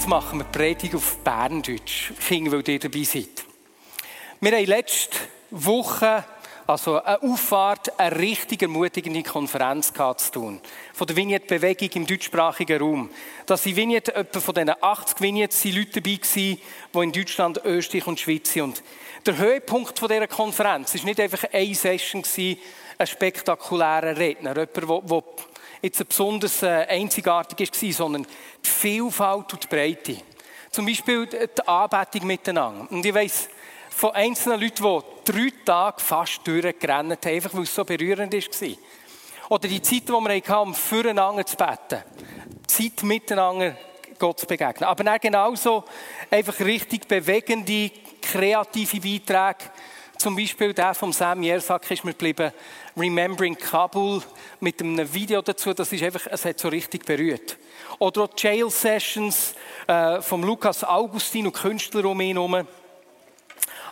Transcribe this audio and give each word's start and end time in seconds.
Jetzt 0.00 0.08
machen 0.08 0.38
wir 0.38 0.44
die 0.44 0.58
Predigt 0.58 0.94
auf 0.94 1.18
Berndeutsch. 1.18 2.12
Kinder, 2.26 2.52
weil 2.52 2.66
ihr 2.66 2.78
dabei 2.78 3.02
seid. 3.02 3.44
Wir 4.40 4.52
haben 4.52 4.64
letzte 4.64 5.18
Woche, 5.50 6.24
also 6.66 7.02
eine 7.02 7.22
Auffahrt, 7.22 8.00
eine 8.00 8.16
richtig 8.16 8.62
ermutigende 8.62 9.22
Konferenz 9.22 9.92
zu 9.92 10.32
tun. 10.32 10.60
Von 10.94 11.06
der 11.06 11.16
Vignette-Bewegung 11.16 11.90
im 11.92 12.06
deutschsprachigen 12.06 12.80
Raum. 12.80 13.10
Dass 13.44 13.64
die 13.64 13.76
Vignette, 13.76 14.14
etwa 14.14 14.40
von 14.40 14.54
diesen 14.54 14.72
80 14.82 15.20
Vignettes, 15.20 15.60
sind 15.60 15.76
Leute 15.76 16.00
dabei 16.00 16.16
gewesen, 16.16 16.58
die 16.94 16.98
in 16.98 17.12
Deutschland, 17.12 17.60
Österreich 17.62 18.06
und 18.06 18.18
Schweiz 18.18 18.50
sind. 18.50 18.82
Und 19.18 19.26
der 19.26 19.36
Höhepunkt 19.36 20.00
dieser 20.00 20.26
Konferenz 20.28 20.94
war 20.94 21.04
nicht 21.04 21.20
einfach 21.20 21.44
eine 21.52 21.74
Session, 21.74 22.24
ein 22.96 23.06
spektakulärer 23.06 24.16
Redner, 24.16 24.56
jemand, 24.56 25.10
der 25.10 25.22
jetzt 25.82 26.08
besonders 26.08 26.62
äh, 26.62 26.86
einzigartig 26.88 27.70
war, 27.70 27.92
sondern 27.92 28.26
die 28.64 28.68
Vielfalt 28.68 29.52
und 29.52 29.62
die 29.64 29.66
Breite. 29.68 30.16
Zum 30.70 30.86
Beispiel 30.86 31.26
die 31.26 31.68
Anbetung 31.68 32.26
miteinander. 32.26 32.90
Und 32.90 33.04
ich 33.04 33.14
weiss 33.14 33.48
von 33.90 34.12
einzelnen 34.12 34.60
Leuten, 34.60 35.02
die 35.26 35.32
drei 35.32 35.52
Tage 35.64 36.00
fast 36.00 36.46
durchgerannt 36.46 37.24
haben, 37.24 37.34
einfach 37.34 37.54
weil 37.54 37.64
es 37.64 37.74
so 37.74 37.84
berührend 37.84 38.32
war. 38.32 38.68
Oder 39.50 39.68
die 39.68 39.82
Zeit, 39.82 40.08
die 40.08 40.12
wir 40.12 40.34
hatten, 40.34 40.52
um 40.52 40.74
füreinander 40.74 41.44
zu 41.44 41.56
beten. 41.56 42.04
Zeit 42.66 43.02
miteinander 43.02 43.76
Gott 44.18 44.38
zu 44.38 44.46
begegnen. 44.46 44.88
Aber 44.88 45.02
dann 45.02 45.18
genauso 45.18 45.84
einfach 46.30 46.60
richtig 46.60 47.08
bewegende, 47.08 47.90
kreative 48.22 49.00
Beiträge. 49.00 49.70
Zum 50.20 50.36
Beispiel 50.36 50.74
der 50.74 50.92
von 50.92 51.14
Sam 51.14 51.42
Jersak 51.42 51.90
ist 51.90 52.04
mir 52.04 52.12
geblieben, 52.12 52.52
Remembering 52.94 53.56
Kabul, 53.56 54.22
mit 54.60 54.78
einem 54.82 55.14
Video 55.14 55.40
dazu, 55.40 55.72
das 55.72 55.90
ist 55.94 56.02
einfach, 56.02 56.26
es 56.30 56.44
hat 56.44 56.58
so 56.58 56.68
richtig 56.68 57.06
berührt. 57.06 57.56
Oder 57.98 58.24
auch 58.24 58.28
Jail 58.36 58.68
Sessions 58.68 59.54
äh, 59.86 60.20
vom 60.20 60.44
Lukas 60.44 60.84
Augustin 60.84 61.46
und 61.46 61.54
Künstler 61.54 62.04
um 62.04 62.20
ihn 62.20 62.36
herum. 62.36 62.66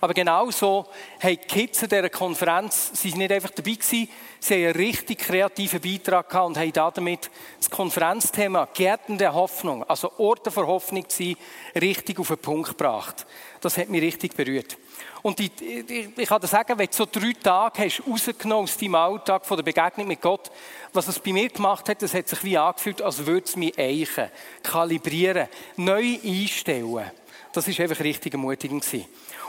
Aber 0.02 0.12
genauso 0.12 0.86
haben 1.18 1.30
die 1.30 1.36
Kids 1.38 1.82
an 1.82 1.88
dieser 1.88 2.10
Konferenz, 2.10 2.90
sie 2.92 3.08
sind 3.08 3.20
nicht 3.20 3.32
einfach 3.32 3.50
dabei 3.50 3.72
gewesen, 3.72 4.08
sie 4.38 4.54
haben 4.54 4.64
einen 4.64 4.74
richtig 4.74 5.20
kreativen 5.20 5.80
Beitrag 5.80 6.28
gehabt 6.28 6.46
und 6.46 6.58
haben 6.58 6.72
damit 6.74 7.30
das 7.58 7.70
Konferenzthema 7.70 8.68
Gärten 8.74 9.16
der 9.16 9.32
Hoffnung, 9.32 9.82
also 9.84 10.12
Orte 10.18 10.50
für 10.50 10.66
Hoffnung 10.66 11.06
sein, 11.08 11.36
richtig 11.74 12.20
auf 12.20 12.28
den 12.28 12.38
Punkt 12.38 12.68
gebracht. 12.68 13.26
Das 13.60 13.76
hat 13.76 13.88
mich 13.88 14.02
richtig 14.02 14.34
berührt. 14.36 14.76
Und 15.22 15.40
ich, 15.40 15.50
ich, 15.60 16.16
ich 16.16 16.28
kann 16.28 16.40
dir 16.40 16.46
sagen, 16.46 16.78
wenn 16.78 16.86
du 16.86 16.92
so 16.92 17.06
drei 17.10 17.32
Tage 17.32 17.84
hast 17.84 18.02
rausgenommen 18.06 18.64
aus 18.64 18.76
deinem 18.76 18.94
Alltag 18.94 19.44
von 19.44 19.56
der 19.56 19.64
Begegnung 19.64 20.06
mit 20.06 20.20
Gott, 20.20 20.50
was 20.92 21.08
es 21.08 21.18
bei 21.18 21.32
mir 21.32 21.48
gemacht 21.48 21.88
hat, 21.88 22.00
das 22.02 22.14
hat 22.14 22.28
sich 22.28 22.44
wie 22.44 22.56
angefühlt, 22.56 23.02
als 23.02 23.26
würde 23.26 23.44
es 23.44 23.56
mich 23.56 23.78
eichen, 23.78 24.30
kalibrieren, 24.62 25.48
neu 25.76 26.18
einstellen. 26.24 27.10
Das 27.52 27.66
war 27.66 27.84
einfach 27.84 28.00
richtig 28.04 28.34
ermutigend. 28.34 28.86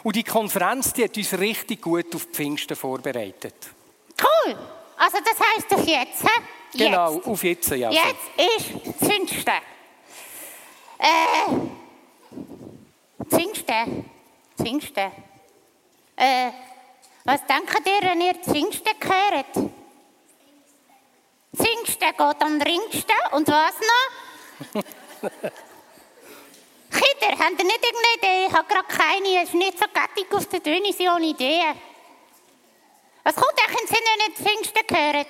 Und 0.04 0.16
die 0.16 0.24
Konferenz, 0.24 0.94
die 0.94 1.04
hat 1.04 1.18
uns 1.18 1.38
richtig 1.38 1.82
gut 1.82 2.16
auf 2.16 2.26
die 2.26 2.34
Pfingsten 2.34 2.76
vorbereitet. 2.76 3.56
Cool! 4.20 4.58
Also 4.98 5.18
das 5.24 5.40
heisst 5.40 5.74
auf 5.74 5.88
jetzt, 5.88 6.24
hä? 6.24 6.42
Genau, 6.78 7.16
Jetzt. 7.16 7.28
auf 7.28 7.44
jetzt, 7.44 7.72
ja. 7.72 7.90
Jetzt 7.90 8.58
ist 8.58 8.98
Pfingsten. 8.98 9.54
Äh, 11.00 11.79
Pfingsten. 13.28 14.10
Pfingsten. 14.58 15.12
Äh, 16.16 16.52
was 17.26 17.46
denkt 17.46 17.86
ihr, 17.86 18.10
wenn 18.10 18.22
ihr 18.22 18.36
Pfingsten 18.36 18.94
hört? 19.02 19.72
Pfingsten 21.56 22.10
geht 22.10 22.42
am 22.42 22.62
ringsten. 22.62 23.14
Und 23.32 23.48
was 23.48 23.74
noch? 23.80 24.82
Kinder, 26.92 27.38
habt 27.38 27.60
ihr 27.60 27.66
nicht 27.66 27.86
irgendeine 27.86 28.16
Idee? 28.18 28.46
Ich 28.48 28.54
habe 28.54 28.68
gerade 28.68 28.88
keine. 28.88 29.44
Es 29.44 29.50
ist 29.50 29.56
nicht 29.56 29.78
so 29.80 29.86
gattig 29.94 30.34
auf 30.34 30.48
der 30.48 30.60
Bühne, 30.60 30.92
sie 30.94 31.08
ohne 31.08 31.28
Ideen. 31.28 31.76
Was 33.24 33.36
kommt 33.36 33.54
euch 33.54 33.70
in 33.70 33.76
den 33.76 33.88
Sinn, 33.88 34.06
wenn 34.06 34.20
ihr 34.28 34.36
Pfingsten 34.36 34.98
hört? 34.98 35.28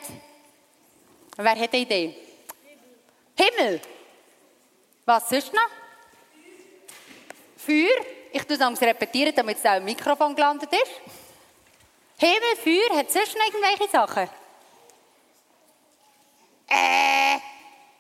Wer 1.38 1.51
hat 1.51 1.73
eine 1.73 1.81
Idee? 1.81 2.16
Himmel. 3.35 3.81
Was 5.06 5.29
sonst 5.29 5.53
noch? 5.53 5.69
Feuer. 7.59 8.06
Ich 8.31 8.44
tue 8.44 8.56
es 8.56 8.81
repetieren, 8.81 9.34
damit 9.36 9.58
es 9.58 9.66
auch 9.66 9.78
im 9.78 9.86
Mikrofon 9.86 10.36
gelandet 10.36 10.72
ist. 10.72 11.02
Himmel, 12.18 12.56
Feuer. 12.64 12.97
Hat 12.97 13.08
es 13.08 13.14
sonst 13.14 13.36
noch 13.36 13.46
irgendwelche 13.46 13.92
Sachen? 13.92 14.30
Äh, 16.68 17.36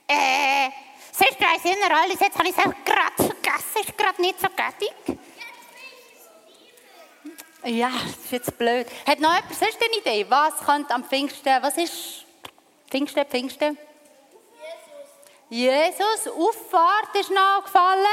äh, 0.07 0.69
sonst 1.11 1.41
weiss 1.41 1.65
ich 1.65 1.79
noch 1.79 1.97
alles. 1.97 2.19
Jetzt 2.19 2.37
habe 2.37 2.47
ich 2.47 2.57
es 2.57 2.59
auch 2.59 2.73
gerade 2.85 3.15
vergessen. 3.15 3.81
Ist 3.81 3.97
gerade 3.97 4.21
nicht 4.21 4.39
so 4.39 4.47
gattig. 4.55 4.93
Ja, 7.65 7.89
das 7.89 8.11
ist 8.11 8.31
jetzt 8.31 8.57
blöd. 8.57 8.87
Hat 9.05 9.19
noch 9.19 9.35
jemand 9.35 9.55
sonst 9.55 9.77
eine 9.83 9.97
Idee? 9.97 10.25
Was 10.29 10.57
könnte 10.65 10.93
am 10.93 11.03
Pfingsten, 11.03 11.61
was 11.61 11.75
ist 11.75 12.25
Pfingsten, 12.89 13.25
Pfingsten? 13.25 13.77
Jesus. 15.49 15.87
Jesus, 16.19 16.33
Auffahrt 16.33 17.13
ist 17.15 17.31
noch 17.31 17.63
gefallen. 17.65 18.05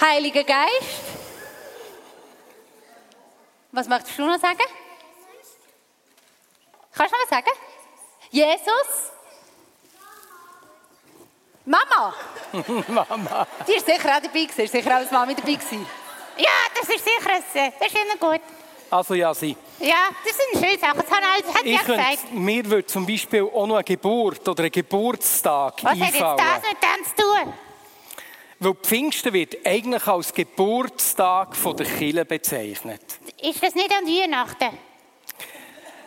Heiliger 0.00 0.44
Geist. 0.44 1.00
Was 3.72 3.88
möchtest 3.88 4.18
du 4.18 4.26
noch 4.26 4.38
sagen? 4.38 4.58
Kannst 6.94 7.12
du 7.12 7.16
noch 7.16 7.22
was 7.24 7.30
sagen? 7.30 7.50
Jesus. 8.30 9.10
Mama. 11.64 12.14
Mama. 12.88 13.46
Die 13.66 13.72
ist 13.72 13.86
sicher 13.86 14.08
auch 14.16 14.20
dabei 14.20 14.28
gewesen. 14.44 14.60
Ist 14.60 14.72
sicher 14.72 14.90
auch 14.90 14.96
als 14.96 15.10
Mami 15.10 15.34
dabei 15.34 15.54
gewesen. 15.54 15.86
Ja, 16.36 16.48
das 16.78 16.88
ist 16.88 17.04
sicher 17.04 17.30
ein, 17.30 17.44
das 17.78 17.88
ist 17.88 17.96
immer 17.96 18.16
gut. 18.32 18.40
Also 18.90 19.14
ja, 19.14 19.32
sie. 19.34 19.56
Ja, 19.80 20.08
das 20.24 20.36
sind 20.36 20.64
schöne 20.64 20.78
Sachen. 20.78 20.98
Das 21.00 21.10
hat 21.54 21.64
ja 21.64 21.72
Ich 21.80 21.86
gesagt. 21.86 22.08
könnte, 22.20 22.34
mir 22.34 22.64
würde 22.70 22.86
zum 22.86 23.06
Beispiel 23.06 23.42
auch 23.42 23.66
noch 23.66 23.76
eine 23.76 23.84
Geburt 23.84 24.46
oder 24.48 24.64
ein 24.64 24.70
Geburtstag 24.70 25.74
Was 25.82 25.92
hat 25.92 25.98
jetzt 25.98 26.14
einfallen. 26.22 26.36
das 26.38 26.70
mit 26.70 26.82
dem 26.82 27.04
zu 27.06 27.22
tun? 27.22 27.54
Weil 28.60 28.74
Pfingsten 28.74 29.32
wird 29.32 29.56
eigentlich 29.66 30.06
als 30.06 30.32
Geburtstag 30.32 31.56
von 31.56 31.76
der 31.76 31.86
Kirche 31.86 32.24
bezeichnet. 32.24 33.00
Ist 33.42 33.62
das 33.62 33.74
nicht 33.74 33.90
an 33.92 34.06
Weihnachten? 34.06 34.78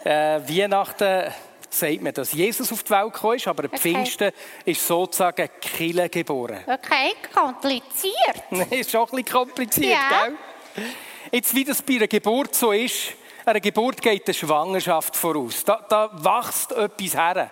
Äh, 0.03 0.39
Weihnachten 0.47 1.33
sagt 1.69 2.01
man, 2.01 2.13
dass 2.13 2.31
Jesus 2.31 2.71
auf 2.71 2.83
die 2.83 2.89
Welt 2.91 3.13
gekommen 3.13 3.35
ist, 3.35 3.47
aber 3.47 3.65
okay. 3.65 3.77
Pfingsten 3.77 4.31
ist 4.65 4.85
sozusagen 4.87 5.49
Kirche 5.59 6.09
geboren. 6.09 6.59
Okay, 6.65 7.13
kompliziert. 7.33 8.43
ist 8.71 8.91
schon 8.91 9.01
ein 9.01 9.07
bisschen 9.07 9.25
kompliziert, 9.25 9.91
Ja. 9.91 10.27
gell? 10.27 10.85
Jetzt, 11.31 11.53
wie 11.53 11.65
das 11.65 11.81
bei 11.81 11.95
einer 11.95 12.07
Geburt 12.07 12.55
so 12.55 12.71
ist, 12.71 13.13
einer 13.45 13.59
Geburt 13.59 14.01
geht 14.01 14.25
eine 14.25 14.33
Schwangerschaft 14.33 15.15
voraus. 15.15 15.63
Da, 15.63 15.85
da 15.89 16.09
wächst 16.13 16.71
etwas 16.71 17.15
her. 17.15 17.51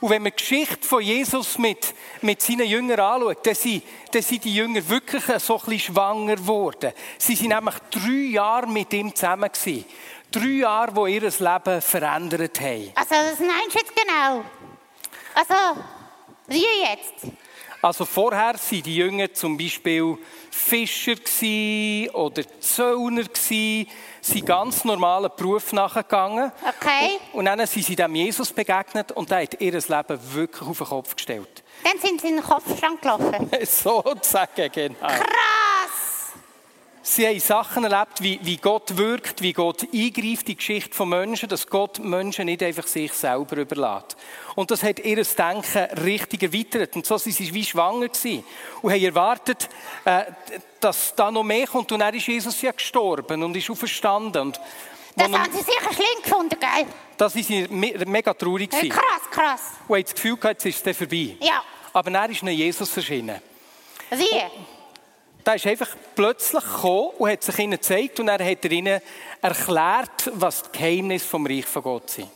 Und 0.00 0.10
wenn 0.10 0.22
man 0.22 0.32
die 0.32 0.42
Geschichte 0.42 0.86
von 0.86 1.02
Jesus 1.02 1.58
mit, 1.58 1.94
mit 2.20 2.42
seinen 2.42 2.66
Jüngern 2.66 3.00
anschaut, 3.00 3.46
dann 3.46 3.54
sind, 3.54 3.82
dann 4.12 4.22
sind 4.22 4.44
die 4.44 4.54
Jünger 4.54 4.88
wirklich 4.88 5.24
so 5.38 5.54
ein 5.58 5.64
bisschen 5.64 5.94
schwanger 5.94 6.36
geworden. 6.36 6.92
Sie 7.18 7.34
sind 7.34 7.48
nämlich 7.48 7.74
drei 7.90 8.30
Jahre 8.32 8.66
mit 8.66 8.92
ihm 8.92 9.14
zusammen 9.14 9.50
gewesen. 9.50 9.84
Drei 10.30 10.46
Jahre, 10.46 10.92
die 10.92 11.14
ihr 11.14 11.22
Leben 11.22 11.80
verändert 11.80 12.60
haben. 12.60 12.92
Also, 12.94 13.14
das 13.14 13.38
meinst 13.38 13.74
du 13.74 13.78
jetzt 13.78 13.94
genau? 13.94 14.44
Also, 15.34 15.80
wie 16.48 16.64
jetzt? 16.82 17.32
Also 17.82 18.04
vorher 18.04 18.54
waren 18.54 18.82
die 18.82 18.96
Jünger 18.96 19.32
zum 19.32 19.56
Beispiel 19.56 20.18
Fischer 20.50 21.14
oder 22.14 22.42
Zöllner 22.60 23.32
sind 24.26 24.46
ganz 24.46 24.84
normalen 24.84 25.30
Beruf 25.36 25.72
nachgegangen. 25.72 26.50
Okay. 26.62 27.18
Und 27.32 27.44
dann 27.44 27.64
sind 27.66 27.84
sie 27.84 27.96
dem 27.96 28.14
Jesus 28.14 28.52
begegnet 28.52 29.12
und 29.12 29.30
der 29.30 29.42
hat 29.42 29.60
ihr 29.60 29.72
Leben 29.72 30.34
wirklich 30.34 30.68
auf 30.68 30.78
den 30.78 30.86
Kopf 30.86 31.14
gestellt. 31.16 31.62
Dann 31.84 31.98
sind 32.00 32.20
sie 32.20 32.28
in 32.28 32.36
den 32.36 32.44
Kopfstand 32.44 33.00
gelaufen. 33.00 33.50
Sozusagen, 33.62 34.70
genau. 34.72 35.06
Krass! 35.06 35.35
Sie 37.08 37.24
haben 37.24 37.38
Sachen 37.38 37.84
erlebt, 37.84 38.20
wie, 38.20 38.40
wie 38.42 38.56
Gott 38.56 38.96
wirkt, 38.96 39.40
wie 39.40 39.52
Gott 39.52 39.82
eingreift 39.82 40.18
in 40.18 40.44
die 40.44 40.56
Geschichte 40.56 40.92
von 40.92 41.08
Menschen, 41.08 41.48
dass 41.48 41.68
Gott 41.68 42.00
Menschen 42.00 42.46
nicht 42.46 42.64
einfach 42.64 42.88
sich 42.88 43.12
selber 43.12 43.58
überlässt. 43.58 44.16
Und 44.56 44.72
das 44.72 44.82
hat 44.82 44.98
ihr 44.98 45.22
Denken 45.22 45.84
richtig 46.04 46.42
erweitert. 46.42 46.96
Und 46.96 47.06
so 47.06 47.16
sind 47.16 47.36
sie 47.36 47.54
wie 47.54 47.64
schwanger 47.64 48.08
gewesen 48.08 48.42
und 48.82 48.90
haben 48.92 49.04
erwartet, 49.04 49.68
äh, 50.04 50.24
dass 50.80 51.14
da 51.14 51.30
noch 51.30 51.44
mehr 51.44 51.68
kommt. 51.68 51.92
Und 51.92 52.00
dann 52.00 52.12
ist 52.12 52.26
Jesus 52.26 52.60
ja 52.60 52.72
gestorben 52.72 53.40
und 53.44 53.56
ist 53.56 53.70
auferstanden. 53.70 54.42
Und 54.42 54.60
Das 55.14 55.30
haben 55.30 55.52
Sie 55.52 55.58
sicher 55.62 55.92
schlimm 55.94 56.22
gefunden, 56.24 56.56
gell? 56.58 56.86
das 57.16 57.36
ist 57.36 57.46
sie 57.46 57.68
me- 57.68 58.04
mega 58.04 58.34
traurig 58.34 58.68
gewesen. 58.68 58.88
Krass, 58.88 59.30
krass. 59.30 59.60
Und 59.86 59.94
haben 59.94 60.02
das 60.02 60.12
Gefühl 60.14 60.36
gehabt, 60.36 60.64
jetzt 60.64 60.66
ist 60.66 60.84
es 60.84 60.96
vorbei. 60.96 61.36
Ja. 61.38 61.62
Aber 61.92 62.10
dann 62.10 62.32
ist 62.32 62.42
ihnen 62.42 62.56
Jesus 62.56 62.96
erschienen. 62.96 63.40
Wie? 64.10 64.75
Der 65.46 65.54
ist 65.54 65.66
einfach 65.66 65.90
plötzlich 66.16 66.64
gekommen 66.64 67.10
und 67.18 67.30
hat 67.30 67.44
sich 67.44 67.56
ihnen 67.60 67.70
gezeigt 67.70 68.18
und 68.18 68.26
er 68.26 68.44
hat 68.44 68.64
ihnen 68.64 69.00
erklärt, 69.40 70.32
was 70.34 70.64
die 70.64 70.76
Geheimnisse 70.76 71.28
vom 71.28 71.46
Reich 71.46 71.64
von 71.66 71.82
Gott 71.82 72.10
sind. 72.10 72.28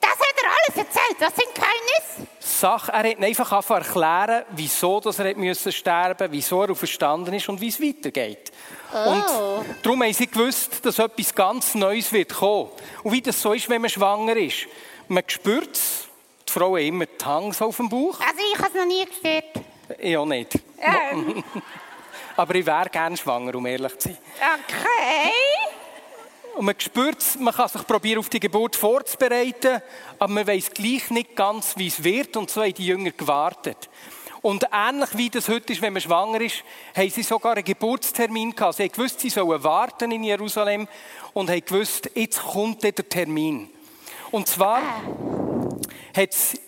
Das 0.00 0.10
hat 0.10 0.34
er 0.36 0.50
alles 0.50 0.88
erzählt. 0.88 1.16
Was 1.20 1.36
sind 1.36 1.54
Geheimnisse? 1.54 2.28
Sache, 2.40 2.90
er 2.90 2.98
hat 2.98 3.06
ihnen 3.06 3.24
einfach 3.24 3.52
angefangen 3.52 3.84
erklären, 3.84 4.44
wieso 4.50 4.98
dass 4.98 5.20
er 5.20 5.36
müssen 5.36 5.70
sterben 5.70 6.32
wieso 6.32 6.62
er 6.64 6.74
verstanden 6.74 7.34
ist 7.34 7.48
und 7.48 7.60
wie 7.60 7.68
es 7.68 7.80
weitergeht. 7.80 8.50
Und 8.92 9.24
darum 9.84 10.02
haben 10.02 10.12
sie 10.12 10.26
gewusst, 10.26 10.84
dass 10.84 10.98
etwas 10.98 11.32
ganz 11.32 11.76
Neues 11.76 12.12
wird 12.12 12.34
kommen. 12.34 12.70
Und 13.04 13.12
wie 13.12 13.22
das 13.22 13.40
so 13.40 13.52
ist, 13.52 13.68
wenn 13.68 13.80
man 13.80 13.90
schwanger 13.90 14.36
ist. 14.36 14.66
Man 15.06 15.22
spürt 15.28 15.76
es, 15.76 16.08
die 16.48 16.52
Frauen 16.52 16.80
haben 16.80 16.86
immer 16.86 17.06
die 17.06 17.24
Hangs 17.24 17.62
auf 17.62 17.76
dem 17.76 17.88
Bauch. 17.88 18.18
Also 18.20 18.42
ich 18.52 18.58
habe 18.58 18.68
es 18.68 18.74
noch 18.74 18.86
nie 18.86 19.04
gestört. 19.04 19.64
Ich 19.98 20.16
auch 20.16 20.26
nicht. 20.26 20.58
Ähm, 20.80 21.44
Aber 22.36 22.54
ich 22.54 22.66
wäre 22.66 22.88
gerne 22.90 23.16
schwanger, 23.16 23.54
um 23.54 23.66
ehrlich 23.66 23.98
zu 23.98 24.08
sein. 24.08 24.18
okay. 24.36 25.32
Und 26.54 26.66
man 26.66 26.74
spürt 26.78 27.20
es, 27.20 27.38
man 27.38 27.54
kann 27.54 27.68
sich 27.68 27.86
probieren, 27.86 28.18
auf 28.18 28.28
die 28.28 28.40
Geburt 28.40 28.76
vorzubereiten, 28.76 29.80
aber 30.18 30.32
man 30.32 30.46
weiß 30.46 30.70
gleich 30.70 31.10
nicht 31.10 31.34
ganz, 31.34 31.76
wie 31.76 31.86
es 31.86 32.04
wird. 32.04 32.36
Und 32.36 32.50
so 32.50 32.62
haben 32.62 32.74
die 32.74 32.86
Jünger 32.86 33.10
gewartet. 33.12 33.88
Und 34.42 34.66
ähnlich 34.72 35.16
wie 35.16 35.30
das 35.30 35.48
heute 35.48 35.72
ist, 35.72 35.80
wenn 35.80 35.92
man 35.92 36.02
schwanger 36.02 36.40
ist, 36.40 36.64
haben 36.96 37.10
sie 37.10 37.22
sogar 37.22 37.54
einen 37.54 37.64
Geburtstermin 37.64 38.54
gehabt. 38.54 38.76
Sie 38.76 38.82
haben 38.82 38.92
gewusst, 38.92 39.20
sie 39.20 39.30
sollen 39.30 39.62
warten 39.62 40.10
in 40.10 40.24
Jerusalem 40.24 40.88
und 41.32 41.48
haben 41.48 41.64
gewusst, 41.64 42.10
jetzt 42.14 42.42
kommt 42.42 42.82
der 42.82 42.94
Termin. 42.94 43.70
Und 44.32 44.48
zwar 44.48 44.82
hat 46.14 46.30
es 46.30 46.58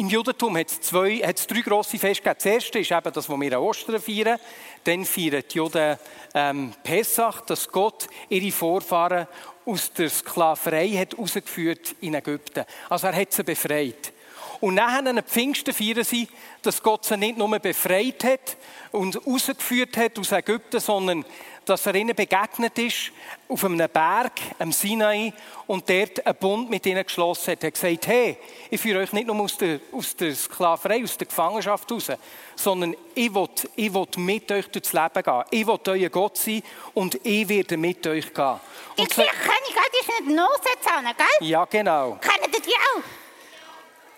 im 0.00 0.08
Judentum 0.08 0.56
hat 0.56 0.70
es 0.70 1.46
drei 1.46 1.60
grosse 1.60 1.98
Feste 1.98 2.22
gegeben. 2.22 2.36
Das 2.38 2.46
erste 2.46 2.78
ist 2.78 2.90
eben 2.90 3.12
das, 3.12 3.28
was 3.28 3.40
wir 3.40 3.52
an 3.52 3.62
Ostern 3.62 4.00
feiern. 4.00 4.38
Dann 4.82 5.04
feiern 5.04 5.44
die 5.46 5.56
Juden 5.58 5.98
ähm, 6.32 6.72
Pessach, 6.82 7.42
dass 7.42 7.68
Gott 7.68 8.06
ihre 8.30 8.50
Vorfahren 8.50 9.26
aus 9.66 9.92
der 9.92 10.08
Sklaverei 10.08 10.88
hat 10.92 11.18
rausgeführt 11.18 11.96
in 12.00 12.14
Ägypten. 12.14 12.64
Also 12.88 13.08
er 13.08 13.16
hat 13.16 13.32
sie 13.34 13.44
befreit. 13.44 14.14
Und 14.60 14.74
nachher 14.74 15.06
an 15.06 15.22
Pfingsten 15.22 15.72
feiern 15.72 16.04
sie, 16.04 16.28
dass 16.62 16.82
Gott 16.82 17.04
sie 17.04 17.16
nicht 17.16 17.38
nur 17.38 17.58
befreit 17.58 18.22
hat 18.24 18.56
und 18.92 19.26
rausgeführt 19.26 19.96
hat 19.96 20.18
aus 20.18 20.32
Ägypten, 20.32 20.80
sondern 20.80 21.24
dass 21.64 21.86
er 21.86 21.94
ihnen 21.94 22.16
begegnet 22.16 22.78
ist 22.78 23.12
auf 23.48 23.64
einem 23.64 23.88
Berg, 23.88 24.32
am 24.58 24.72
Sinai, 24.72 25.32
und 25.66 25.88
dort 25.88 26.26
einen 26.26 26.36
Bund 26.36 26.68
mit 26.68 26.84
ihnen 26.84 27.04
geschlossen 27.04 27.52
hat. 27.52 27.62
Er 27.62 27.68
hat 27.68 27.74
gesagt, 27.74 28.06
hey, 28.08 28.36
ich 28.70 28.80
führe 28.80 29.00
euch 29.00 29.12
nicht 29.12 29.26
nur 29.26 29.36
aus 29.36 29.56
der, 29.56 29.80
aus 29.92 30.16
der 30.16 30.34
Sklaverei, 30.34 31.04
aus 31.04 31.16
der 31.16 31.28
Gefangenschaft 31.28 31.90
raus, 31.92 32.08
sondern 32.56 32.96
ich 33.14 33.32
will, 33.32 33.48
ich 33.76 33.94
will 33.94 34.06
mit 34.16 34.50
euch 34.50 34.66
durchs 34.66 34.92
Leben 34.92 35.22
gehen. 35.22 35.44
Ich 35.50 35.66
will 35.66 35.78
euer 35.86 36.08
Gott 36.08 36.38
sein 36.38 36.62
und 36.94 37.14
ich 37.24 37.48
werde 37.48 37.76
mit 37.76 38.04
euch 38.06 38.34
gehen. 38.34 38.60
Und 38.96 39.12
so, 39.12 39.22
ich, 39.22 39.30
gell? 39.30 39.50
Die 39.92 39.98
ist 39.98 40.08
nicht 40.08 40.28
die 40.28 40.34
Nosezahn, 40.34 41.04
gell? 41.04 41.48
ja, 41.48 41.64
genau. 41.66 42.12
Auch? 42.12 42.49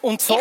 Und 0.02 0.20
so 0.20 0.38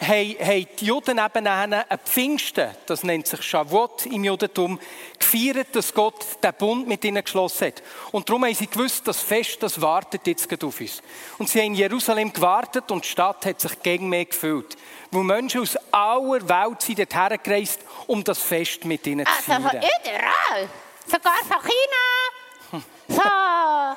haben, 0.00 0.36
haben 0.38 0.66
die 0.78 0.84
Juden 0.84 1.18
eben 1.18 1.44
nachher 1.44 1.90
ein 1.90 1.98
Pfingsten, 2.04 2.70
das 2.86 3.02
nennt 3.02 3.26
sich 3.26 3.42
Shavuot 3.42 4.06
im 4.06 4.24
Judentum, 4.24 4.78
gefeiert, 5.18 5.68
dass 5.74 5.92
Gott 5.92 6.24
den 6.42 6.54
Bund 6.54 6.86
mit 6.86 7.04
ihnen 7.04 7.22
geschlossen 7.24 7.68
hat. 7.68 7.82
Und 8.12 8.28
darum 8.28 8.44
haben 8.44 8.54
sie 8.54 8.66
gewusst, 8.66 9.08
das 9.08 9.20
Fest, 9.20 9.62
das 9.62 9.80
wartet 9.80 10.26
jetzt 10.26 10.52
auf 10.64 10.80
uns. 10.80 11.02
Und 11.38 11.48
sie 11.48 11.60
haben 11.60 11.68
in 11.68 11.74
Jerusalem 11.74 12.32
gewartet 12.32 12.90
und 12.90 13.04
die 13.04 13.08
Stadt 13.08 13.44
hat 13.46 13.60
sich 13.60 13.82
gegen 13.82 14.08
mehr 14.08 14.26
gefüllt. 14.26 14.76
Wo 15.10 15.22
Menschen 15.22 15.62
aus 15.62 15.76
aller 15.90 16.48
Welt 16.48 16.82
sind 16.82 16.98
dorthin 16.98 17.38
gereist, 17.42 17.80
um 18.06 18.22
das 18.22 18.38
Fest 18.38 18.84
mit 18.84 19.06
ihnen 19.06 19.24
zu 19.26 19.32
Also 19.32 19.52
von 19.62 19.70
feiern. 19.70 19.84
überall. 20.04 20.68
Sogar 21.06 21.38
von 21.48 21.58
China. 21.62 22.84
Von 23.08 23.96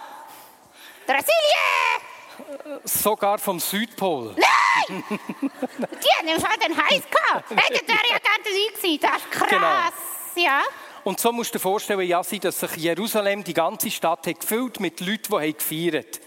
Brasilien. 1.07 2.79
Sogar 2.85 3.39
vom 3.39 3.59
Südpol. 3.59 4.35
Nein! 4.37 4.45
Die 4.89 6.29
haben 6.29 6.41
Fall 6.41 6.57
den 6.57 6.75
heiß 6.75 7.03
gehabt. 7.09 7.49
Hey, 7.49 7.75
ja 7.75 8.17
gerne 8.17 8.43
dabei 8.43 8.75
gewesen. 8.75 8.99
Das 9.01 9.17
ist 9.17 9.31
krass. 9.31 9.93
Genau. 10.35 10.47
Ja. 10.47 10.63
Und 11.03 11.19
so 11.19 11.31
musst 11.31 11.53
du 11.53 11.57
dir 11.57 11.61
vorstellen, 11.61 12.01
Jassi, 12.01 12.39
dass 12.39 12.59
sich 12.59 12.75
Jerusalem, 12.77 13.43
die 13.43 13.53
ganze 13.53 13.89
Stadt, 13.91 14.27
hat 14.27 14.39
gefüllt 14.39 14.79
mit 14.79 14.99
Leuten, 14.99 15.23
die 15.29 15.35
haben 15.35 15.57
gefeiert 15.57 16.19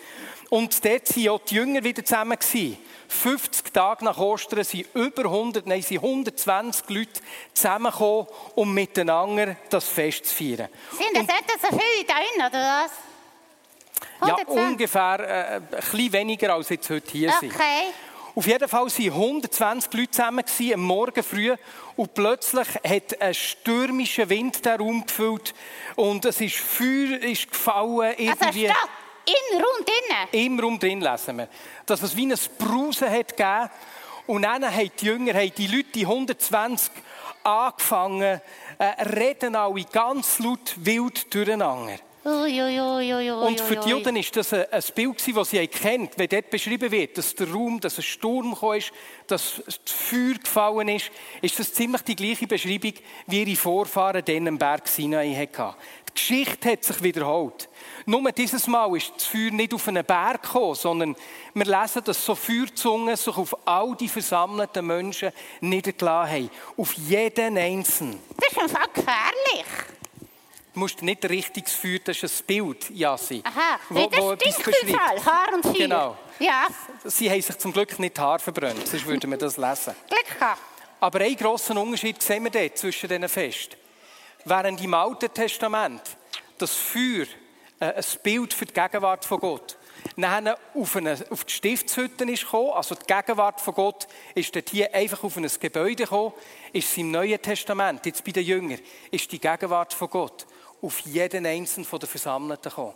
Und 0.50 0.84
dort 0.84 1.16
waren 1.16 1.28
auch 1.28 1.40
die 1.40 1.54
Jünger 1.54 1.84
wieder 1.84 2.04
zusammen. 2.04 2.38
Gewesen. 2.38 2.78
50 3.08 3.72
Tage 3.72 4.04
nach 4.04 4.16
Ostern 4.18 4.64
sind 4.64 4.86
über 4.94 5.24
100, 5.24 5.66
nein, 5.66 5.82
sind 5.82 5.98
120 5.98 6.88
Leute 6.88 7.20
zusammengekommen, 7.52 8.26
um 8.54 8.72
miteinander 8.72 9.56
das 9.68 9.86
Fest 9.86 10.26
zu 10.26 10.34
feiern. 10.34 10.68
Sind 10.92 11.14
das 11.14 11.24
etwa 11.24 11.52
so 11.60 11.78
viele 11.78 12.04
da 12.06 12.14
drin, 12.14 12.46
oder 12.48 12.84
was? 12.84 12.90
Ja, 14.28 14.36
110? 14.36 14.66
ungefähr 14.66 15.20
äh, 15.20 15.56
ein 15.56 15.66
bisschen 15.68 16.12
weniger 16.12 16.54
als 16.54 16.70
jetzt 16.70 16.88
heute 16.88 17.10
hier 17.10 17.32
sind. 17.38 17.52
Auf 18.34 18.46
jeden 18.46 18.66
Fall 18.66 18.86
waren 18.86 19.12
120 19.12 19.92
Leute 19.92 20.10
zusammen 20.10 20.44
am 20.72 20.80
Morgen 20.80 21.22
früh 21.22 21.54
und 21.96 22.14
plötzlich 22.14 22.68
hat 22.82 23.20
ein 23.20 23.34
stürmischer 23.34 24.28
Wind 24.30 24.64
den 24.64 24.80
Raum 24.80 25.04
gefüllt 25.04 25.52
und 25.96 26.24
es 26.24 26.40
ist 26.40 26.56
Feuer 26.56 27.18
ist 27.18 27.50
gefallen 27.50 28.14
Also 28.16 28.18
irgendwie. 28.18 28.66
Stadt, 28.66 28.88
in, 29.26 29.60
rund, 29.60 29.90
innen. 30.32 30.46
Im 30.46 30.60
Raum 30.60 30.78
drin 30.78 31.02
lesen 31.02 31.36
wir, 31.36 31.48
dass 31.84 32.02
es 32.02 32.16
wie 32.16 32.26
ein 32.26 32.38
Brausen 32.58 33.10
hat 33.10 33.36
gegeben 33.36 33.70
und 34.26 34.42
dann 34.42 34.64
haben 34.64 34.90
die 34.98 35.04
Jünger, 35.04 35.34
haben 35.34 35.54
die 35.54 35.66
Leute, 35.66 35.90
die 35.94 36.06
120 36.06 36.90
angefangen, 37.44 38.40
äh, 38.78 38.84
reden 39.14 39.56
alle 39.56 39.84
ganz 39.84 40.38
laut 40.38 40.74
wild 40.76 41.34
durcheinander. 41.34 41.98
Und 42.24 43.60
für 43.60 43.76
die. 43.76 43.90
Juden 43.90 44.14
war 44.14 44.22
das 44.32 44.52
ein, 44.52 44.82
Bild, 44.94 45.36
das 45.36 45.50
sie 45.50 45.66
kennt, 45.66 46.16
wenn 46.16 46.28
dort 46.28 46.50
beschrieben 46.50 46.90
wird, 46.90 47.18
dass 47.18 47.34
der 47.34 47.50
Raum, 47.50 47.80
dass 47.80 47.98
ein 47.98 48.02
Sturm 48.02 48.56
ist, 48.76 48.92
dass 49.26 49.60
das 49.66 49.92
Feuer 49.92 50.34
gefallen 50.34 50.88
ist, 50.88 51.10
ist 51.40 51.58
das 51.58 51.74
ziemlich 51.74 52.02
die 52.02 52.14
gleiche 52.14 52.46
Beschreibung, 52.46 52.92
wie 53.26 53.42
ihre 53.42 53.56
Vorfahren 53.56 54.24
dann 54.24 54.46
am 54.46 54.58
Berg 54.58 54.86
Sinai 54.86 55.34
hatten. 55.34 55.74
Die 56.08 56.14
Geschichte 56.14 56.70
hat 56.70 56.84
sich 56.84 57.02
wiederholt. 57.02 57.68
Nur 58.06 58.30
dieses 58.32 58.66
Mal 58.68 58.96
ist 58.96 59.12
das 59.16 59.26
Feuer 59.26 59.50
nicht 59.50 59.74
auf 59.74 59.88
einen 59.88 60.04
Berg 60.04 60.42
gekommen, 60.42 60.74
sondern 60.74 61.16
wir 61.54 61.64
lesen, 61.64 62.04
dass 62.04 62.24
so 62.24 62.34
Feuerzungen 62.36 63.16
sich 63.16 63.36
auf 63.36 63.56
all 63.66 63.96
die 63.96 64.08
versammelten 64.08 64.86
Menschen 64.86 65.32
niedergelassen 65.60 66.32
haben. 66.32 66.50
Auf 66.76 66.92
jeden 66.92 67.58
Einzelnen. 67.58 68.20
Das 68.36 68.52
ist 68.52 68.62
im 68.62 68.68
Fall 68.68 68.88
gefährlich. 68.94 69.66
Du 70.74 70.80
musst 70.80 71.02
nicht 71.02 71.24
richtiges 71.28 71.74
Feuer, 71.74 71.98
das 72.02 72.22
ist 72.22 72.40
ein 72.42 72.46
Bild, 72.46 72.88
Jassi. 72.90 73.42
Aha. 73.44 73.78
wo- 73.90 74.10
wo 74.10 74.34
das 74.34 74.58
etwas 74.58 74.76
stinkt. 74.76 75.26
Haar 75.26 75.52
und 75.54 75.62
Feuer. 75.62 75.72
Genau. 75.74 76.16
Ja, 76.38 76.66
Sie 77.04 77.30
haben 77.30 77.42
sich 77.42 77.58
zum 77.58 77.72
Glück 77.72 77.98
nicht 77.98 78.16
die 78.16 78.20
Haare 78.20 78.38
verbrannt, 78.38 78.86
sonst 78.88 79.04
würden 79.06 79.30
wir 79.30 79.36
das 79.38 79.56
lesen. 79.58 79.94
Glück 80.08 80.38
gehabt. 80.38 80.60
Aber 81.00 81.20
einen 81.20 81.36
grossen 81.36 81.76
Unterschied 81.76 82.22
sehen 82.22 82.44
wir 82.44 82.50
dort 82.50 82.78
zwischen 82.78 83.08
diesen 83.08 83.28
Festen. 83.28 83.76
Während 84.44 84.82
im 84.82 84.94
Alten 84.94 85.32
Testament 85.32 86.00
das 86.58 86.72
Feuer 86.74 87.26
äh, 87.80 87.92
ein 87.94 88.04
Bild 88.22 88.54
für 88.54 88.64
die 88.64 88.72
Gegenwart 88.72 89.24
von 89.24 89.38
Gott 89.40 89.76
dann 90.16 90.48
auf, 90.74 90.96
eine, 90.96 91.16
auf 91.30 91.44
die 91.44 91.52
Stiftshütte 91.52 92.24
ist 92.24 92.42
gekommen, 92.42 92.70
also 92.72 92.96
die 92.96 93.06
Gegenwart 93.06 93.60
von 93.60 93.72
Gott 93.74 94.08
ist 94.34 94.54
dort 94.54 94.68
hier 94.70 94.92
einfach 94.92 95.22
auf 95.22 95.36
ein 95.36 95.48
Gebäude 95.60 96.02
gekommen, 96.04 96.32
ist 96.72 96.88
es 96.90 96.96
im 96.98 97.12
Neuen 97.12 97.40
Testament, 97.40 98.04
jetzt 98.06 98.24
bei 98.24 98.32
den 98.32 98.44
Jüngern, 98.44 98.80
ist 99.12 99.30
die 99.30 99.38
Gegenwart 99.38 99.92
von 99.94 100.10
Gott 100.10 100.44
auf 100.82 101.00
jeden 101.00 101.46
einzelnen 101.46 101.86
von 101.86 102.00
den 102.00 102.08
Versammelten 102.08 102.68
gekommen. 102.68 102.94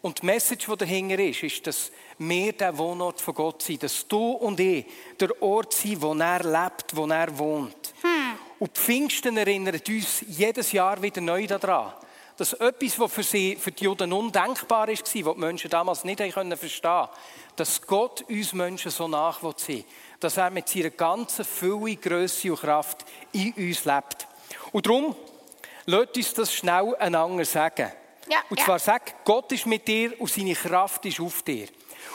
Und 0.00 0.22
die 0.22 0.26
Message, 0.26 0.66
die 0.66 0.76
dahinter 0.76 1.18
ist, 1.18 1.42
ist, 1.42 1.66
dass 1.66 1.90
wir 2.18 2.52
der 2.52 2.76
Wohnort 2.78 3.20
von 3.20 3.34
Gott 3.34 3.62
sind, 3.62 3.82
dass 3.82 4.06
du 4.06 4.32
und 4.32 4.60
ich 4.60 4.86
der 5.18 5.42
Ort 5.42 5.72
sind, 5.72 6.02
wo 6.02 6.14
er 6.14 6.44
lebt, 6.44 6.94
wo 6.94 7.06
er 7.06 7.36
wohnt. 7.36 7.94
Und 8.60 8.76
die 8.76 8.80
Pfingsten 8.80 9.36
erinnert 9.36 9.88
uns 9.88 10.24
jedes 10.28 10.72
Jahr 10.72 11.00
wieder 11.02 11.20
neu 11.20 11.46
daran, 11.46 11.92
dass 12.36 12.52
etwas, 12.52 12.98
was 12.98 13.12
für, 13.12 13.22
sie, 13.24 13.56
für 13.56 13.72
die 13.72 13.84
Juden 13.84 14.12
undenkbar 14.12 14.86
war, 14.86 14.88
was 14.88 15.02
die 15.02 15.24
Menschen 15.24 15.70
damals 15.70 16.04
nicht 16.04 16.20
verstehen 16.20 17.08
dass 17.56 17.82
Gott 17.82 18.22
uns 18.28 18.52
Menschen 18.52 18.92
so 18.92 19.08
nach 19.08 19.40
sein 19.56 19.84
dass 20.20 20.36
er 20.36 20.50
mit 20.50 20.68
seiner 20.68 20.90
ganzen 20.90 21.44
Fülle, 21.44 21.96
Größe 21.96 22.50
und 22.50 22.60
Kraft 22.60 23.04
in 23.32 23.52
uns 23.52 23.84
lebt. 23.84 24.26
Und 24.72 24.86
darum 24.86 25.14
lasst 25.88 26.16
uns 26.16 26.34
das 26.34 26.52
schnell 26.52 26.94
einander 26.96 27.44
sagen. 27.44 27.90
Ja, 28.30 28.42
und 28.50 28.58
ja. 28.58 28.64
zwar 28.66 28.78
sag, 28.78 29.24
Gott 29.24 29.50
ist 29.52 29.64
mit 29.64 29.88
dir 29.88 30.20
und 30.20 30.30
seine 30.30 30.54
Kraft 30.54 31.04
ist 31.06 31.18
auf 31.18 31.42
dir. 31.42 31.66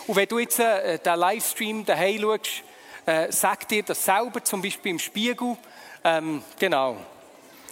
Und 0.05 0.15
wenn 0.15 0.27
du 0.27 0.37
jetzt 0.37 0.59
äh, 0.59 0.99
den 0.99 1.15
Livestream 1.15 1.83
daheim 1.83 2.21
schaust, 2.21 2.63
äh, 3.05 3.31
sag 3.31 3.67
dir 3.67 3.81
das 3.81 4.05
selber, 4.05 4.43
zum 4.43 4.61
Beispiel 4.61 4.91
im 4.91 4.99
Spiegel. 4.99 5.57
Ähm, 6.03 6.43
genau. 6.59 6.97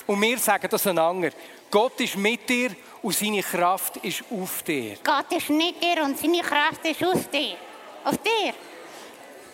Und 0.08 0.20
wir 0.22 0.40
sagen 0.40 0.68
das 0.70 0.88
einander. 0.88 1.30
Gott 1.70 2.02
ist 2.02 2.18
mit 2.18 2.50
dir 2.50 2.76
und 3.04 3.16
seine 3.16 3.44
Kraft 3.44 3.98
ist 3.98 4.24
auf 4.32 4.64
dir. 4.64 4.98
Gott 5.04 5.32
ist 5.32 5.50
mit 5.50 5.82
dir 5.82 6.04
und 6.04 6.18
seine 6.18 6.42
Kraft 6.42 6.84
ist 6.84 7.04
auf 7.04 7.30
dir. 7.30 7.58
Auf 8.04 8.18
dir? 8.18 8.54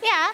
Ja. 0.01 0.29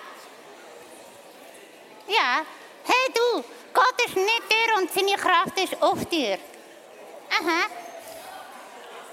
Ja. 2.07 2.45
Hey 2.85 3.13
du, 3.13 3.43
Gott 3.73 3.95
ist 4.05 4.15
mit 4.15 4.25
dir 4.25 4.77
und 4.77 4.91
seine 4.91 5.15
Kraft 5.17 5.57
ist 5.57 5.81
auf 5.81 6.05
dir. 6.05 6.37
Aha. 7.29 7.65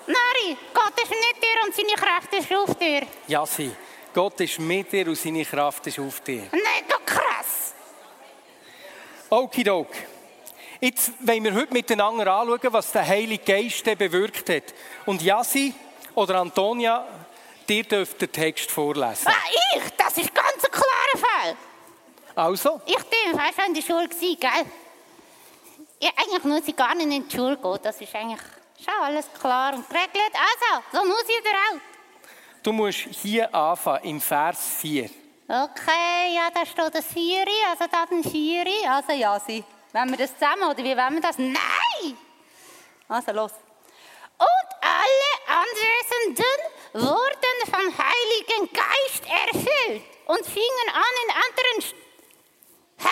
Nari, 0.07 0.57
Gott 0.75 1.01
ist 1.03 1.11
mit 1.11 1.43
dir 1.43 1.65
und 1.65 1.75
seine 1.75 1.95
Kraft 1.95 2.33
ist 2.35 2.53
auf 2.53 2.75
dir. 2.75 3.07
Jassi, 3.27 3.71
Gott 4.13 4.41
ist 4.41 4.59
mit 4.59 4.93
dir 4.93 5.07
und 5.09 5.17
seine 5.17 5.45
Kraft 5.45 5.87
ist 5.87 5.99
auf 5.99 6.21
dir. 6.21 6.49
Nein, 6.53 6.85
du 6.89 6.97
krass. 7.05 7.75
Okidok. 9.31 9.89
Jetzt 10.81 11.13
wollen 11.21 11.45
wir 11.45 11.55
heute 11.55 11.73
miteinander 11.73 12.33
anschauen, 12.33 12.73
was 12.73 12.93
der 12.93 13.07
Heilige 13.07 13.45
Geist 13.45 13.85
bewirkt 13.85 14.49
hat. 14.49 14.75
Und 15.07 15.23
Jassi 15.23 15.75
oder 16.15 16.41
Antonia, 16.41 17.07
dir 17.69 17.85
dürft 17.85 18.21
den 18.21 18.33
Text 18.33 18.71
vorlesen. 18.71 19.29
Ah, 19.29 19.77
ich, 19.77 19.83
das 19.97 20.17
ist 20.19 20.30
Also, 22.41 22.81
Ich 22.87 22.97
bin 22.97 23.39
fast 23.39 23.55
schon 23.55 23.67
in 23.67 23.75
der 23.75 23.83
Schule, 23.83 24.09
gewesen, 24.09 24.41
gell? 24.41 24.65
Ja, 26.01 26.09
eigentlich 26.17 26.45
muss 26.45 26.67
ich 26.67 26.75
gar 26.75 26.95
nicht 26.95 27.13
in 27.13 27.29
die 27.29 27.37
Schule 27.37 27.55
gehen. 27.59 27.79
Das 27.83 28.01
ist 28.01 28.15
eigentlich 28.15 28.41
schon 28.83 28.95
alles 29.03 29.27
klar 29.39 29.75
und 29.75 29.87
geregelt. 29.87 30.33
Also, 30.33 30.83
so 30.91 31.07
muss 31.07 31.25
ich 31.29 31.47
auch. 31.47 31.79
du 32.63 32.73
musst 32.73 32.97
hier 32.97 33.55
anfangen, 33.55 34.05
im 34.05 34.21
Vers 34.23 34.59
4. 34.79 35.11
Okay, 35.49 36.35
ja, 36.35 36.49
da 36.55 36.65
steht 36.65 36.97
ein 36.97 37.03
Vieri, 37.03 37.51
also 37.69 37.85
da 37.93 38.07
ein 38.11 38.25
Vieri. 38.25 38.87
Also 38.89 39.13
Jasi, 39.13 39.63
wollen 39.93 40.09
wir 40.09 40.17
das 40.17 40.33
zusammen 40.33 40.63
oder 40.63 40.79
wie 40.79 40.97
wollen 40.97 41.15
wir 41.17 41.21
das? 41.21 41.37
Nein! 41.37 42.17
Also 43.07 43.33
los. 43.33 43.53
Und 44.39 44.71
alle 44.81 45.61
Anwesenden 45.61 47.07
wurden 47.07 47.59
vom 47.67 47.99
Heiligen 47.99 48.73
Geist 48.73 49.25
erfüllt 49.27 50.03
und 50.25 50.47
fingen 50.47 50.89
an, 50.95 51.15
in 51.27 51.35
anderen... 51.35 51.83
St 51.83 52.00
Hä? 53.01 53.09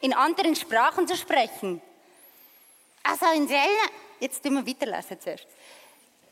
In 0.00 0.14
anderen 0.14 0.56
Sprachen 0.56 1.06
zu 1.06 1.16
sprechen. 1.16 1.80
Also 3.02 3.26
in 3.34 3.48
selben... 3.48 3.90
Jetzt 4.18 4.42
tun 4.42 4.54
wir 4.54 4.66
weiterlesen 4.66 5.20
zuerst. 5.20 5.46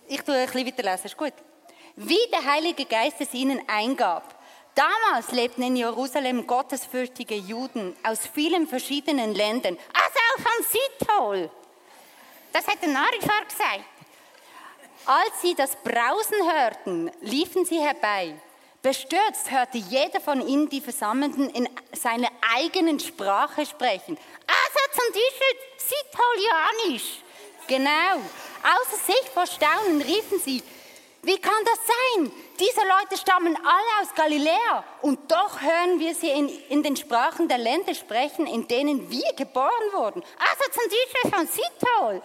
Ich 0.08 0.20
tue 0.20 0.34
ein 0.34 0.46
bisschen 0.46 0.66
weiterlesen, 0.66 1.06
ist 1.06 1.16
gut. 1.16 1.32
Wie 1.96 2.18
der 2.30 2.44
Heilige 2.44 2.84
Geist 2.84 3.20
es 3.20 3.32
ihnen 3.34 3.62
eingab. 3.68 4.34
Damals 4.74 5.32
lebten 5.32 5.62
in 5.62 5.76
Jerusalem 5.76 6.46
gottesfürchtige 6.46 7.34
Juden 7.34 7.96
aus 8.04 8.20
vielen 8.32 8.68
verschiedenen 8.68 9.34
Ländern. 9.34 9.76
Also 9.92 10.18
auch 10.28 10.40
von 10.40 10.64
Südpol. 10.70 11.50
Das 12.52 12.66
hat 12.66 12.80
der 12.80 12.90
Narifar 12.90 13.44
gesagt. 13.44 13.84
Als 15.04 15.40
sie 15.42 15.54
das 15.54 15.74
Brausen 15.76 16.52
hörten, 16.52 17.10
liefen 17.22 17.64
sie 17.64 17.80
herbei. 17.80 18.34
Bestürzt 18.88 19.50
hörte 19.50 19.76
jeder 19.76 20.18
von 20.18 20.40
ihnen 20.40 20.70
die 20.70 20.80
Versammelten 20.80 21.50
in 21.50 21.68
seiner 21.92 22.30
eigenen 22.56 22.98
Sprache 22.98 23.66
sprechen. 23.66 24.16
Also 24.46 24.78
zum 24.94 25.12
Beispiel 25.12 25.58
Südpolianisch. 25.76 27.18
Genau. 27.66 28.16
Außer 28.62 28.96
sich 29.04 29.28
vor 29.34 29.46
Staunen 29.46 30.00
riefen 30.00 30.40
sie, 30.42 30.62
wie 31.22 31.36
kann 31.38 31.62
das 31.66 31.78
sein? 31.86 32.32
Diese 32.58 32.80
Leute 32.80 33.20
stammen 33.20 33.54
alle 33.56 34.00
aus 34.02 34.14
Galiläa 34.14 34.82
und 35.02 35.30
doch 35.30 35.60
hören 35.60 36.00
wir 36.00 36.14
sie 36.14 36.30
in, 36.30 36.48
in 36.70 36.82
den 36.82 36.96
Sprachen 36.96 37.46
der 37.46 37.58
Länder 37.58 37.92
sprechen, 37.94 38.46
in 38.46 38.66
denen 38.68 39.10
wir 39.10 39.34
geboren 39.36 39.92
wurden. 39.92 40.22
Also 40.38 40.64
zum 40.72 40.84
Beispiel 40.88 41.30
von 41.30 41.46
Südpol. 41.46 42.22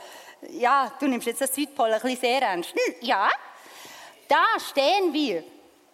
Ja, 0.61 0.93
du 0.97 1.07
nimmst 1.07 1.27
jetzt 1.27 1.41
das 1.41 1.53
Südpol 1.53 1.91
ein 1.91 1.99
bisschen 1.99 2.21
sehr 2.21 2.41
ernst. 2.41 2.71
Hm, 2.71 2.95
Ja, 3.01 3.29
Da 4.29 4.45
stehen 4.69 5.11
wir, 5.11 5.43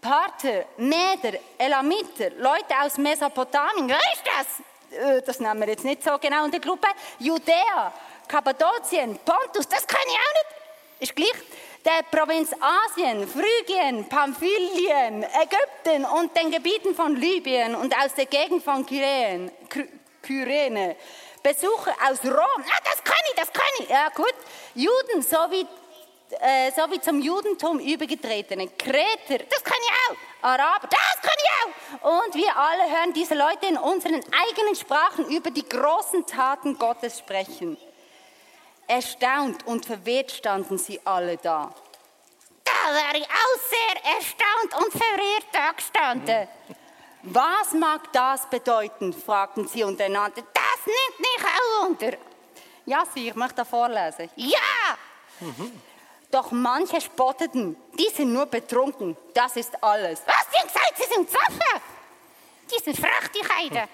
Parther, 0.02 0.66
Mäder, 0.78 1.38
Elamiter, 1.58 2.30
Leute 2.38 2.74
aus 2.82 2.98
Mesopotamien. 2.98 3.88
wer 3.90 3.98
ist 4.14 4.24
das? 4.26 4.98
Äh, 4.98 5.22
Das 5.22 5.40
nehmen 5.40 5.60
wir 5.62 5.68
jetzt 5.70 5.84
nicht 5.84 6.04
so 6.04 6.18
genau 6.18 6.46
in 6.46 6.52
der 6.52 6.60
Gruppe. 6.60 6.88
Judäa, 7.20 7.92
Kappadokien, 8.28 9.18
Pontus, 9.20 9.68
Das 9.68 9.86
kann 9.86 10.00
ich 10.08 10.14
auch 10.14 10.34
nicht. 10.34 11.02
ist 11.10 11.16
gleich. 11.16 11.34
Der 11.86 12.04
Provinz 12.12 12.52
Asien, 12.60 13.26
Phrygien, 13.28 14.08
Pamphylien, 14.10 15.24
Ägypten 15.24 16.04
und 16.06 16.36
den 16.36 16.52
Gebieten 16.52 16.94
von 16.94 17.16
Libyen 17.16 17.74
und 17.76 17.96
aus 17.98 18.14
der 18.16 18.26
Gegend 18.26 18.64
von 18.64 18.86
Kyrene. 18.86 19.52
Ky- 19.70 19.90
Kyrene. 20.22 20.96
Besucher 21.42 21.94
aus 22.10 22.22
Rom. 22.26 22.36
Ah, 22.36 22.82
das 22.84 23.02
kann 23.04 23.16
ich, 23.30 23.36
das 23.36 23.54
kann 23.54 23.64
ich. 23.80 23.90
Ja, 23.90 24.10
gut. 24.10 24.34
Juden 24.76 25.22
sowie, 25.22 25.66
äh, 26.32 26.72
sowie 26.72 27.02
zum 27.02 27.22
Judentum 27.22 27.80
übergetretene. 27.80 28.68
Kreter. 28.70 29.44
Das 29.50 29.64
kann 29.64 29.78
ich 29.82 29.92
auch. 30.10 30.50
Araber. 30.50 30.88
Das 30.88 31.22
kann 31.22 31.38
ich 31.38 32.02
auch. 32.02 32.24
Und 32.26 32.36
wir 32.36 32.56
alle 32.56 32.84
hören 32.84 33.14
diese 33.14 33.36
Leute 33.36 33.68
in 33.68 33.78
unseren 33.78 34.16
eigenen 34.16 34.76
Sprachen 34.76 35.28
über 35.30 35.52
die 35.52 35.68
großen 35.68 36.26
Taten 36.26 36.78
Gottes 36.78 37.20
sprechen. 37.20 37.78
Erstaunt 38.88 39.66
und 39.68 39.86
verwirrt 39.86 40.32
standen 40.32 40.78
sie 40.78 41.00
alle 41.06 41.38
da. 41.38 41.74
Da 42.64 42.94
wäre 42.94 43.18
ich 43.18 43.28
auch 43.28 43.60
sehr 43.70 44.14
erstaunt 44.16 44.86
und 44.86 44.92
verwirrt 44.92 45.48
da 45.52 45.72
gestanden. 45.72 46.48
Was 47.24 47.74
mag 47.74 48.12
das 48.14 48.50
bedeuten? 48.50 49.14
fragten 49.14 49.68
sie 49.68 49.84
untereinander. 49.84 50.42
Das 50.54 50.86
nimmt 50.86 51.20
mich 51.20 51.46
auch 51.46 51.88
unter. 51.88 52.18
Ja, 52.86 53.04
sie, 53.14 53.28
ich 53.28 53.36
möchte 53.36 53.56
da 53.56 53.66
vorlesen. 53.66 54.30
Ja, 54.36 54.98
Doch 56.32 56.52
manche 56.52 57.02
spotteten, 57.02 57.76
die 57.98 58.10
sind 58.16 58.32
nur 58.34 58.46
betrunken, 58.46 59.18
das 59.34 59.56
ist 59.56 59.72
alles. 59.84 60.22
was? 60.26 60.36
Die 60.54 60.58
haben 60.60 60.68
gesagt, 60.68 60.94
sie 60.98 61.14
sind 61.14 61.30
Pfaffen. 61.30 61.82
Die 62.72 62.84
sind 62.84 62.98
Frechtigkeiten. 62.98 63.90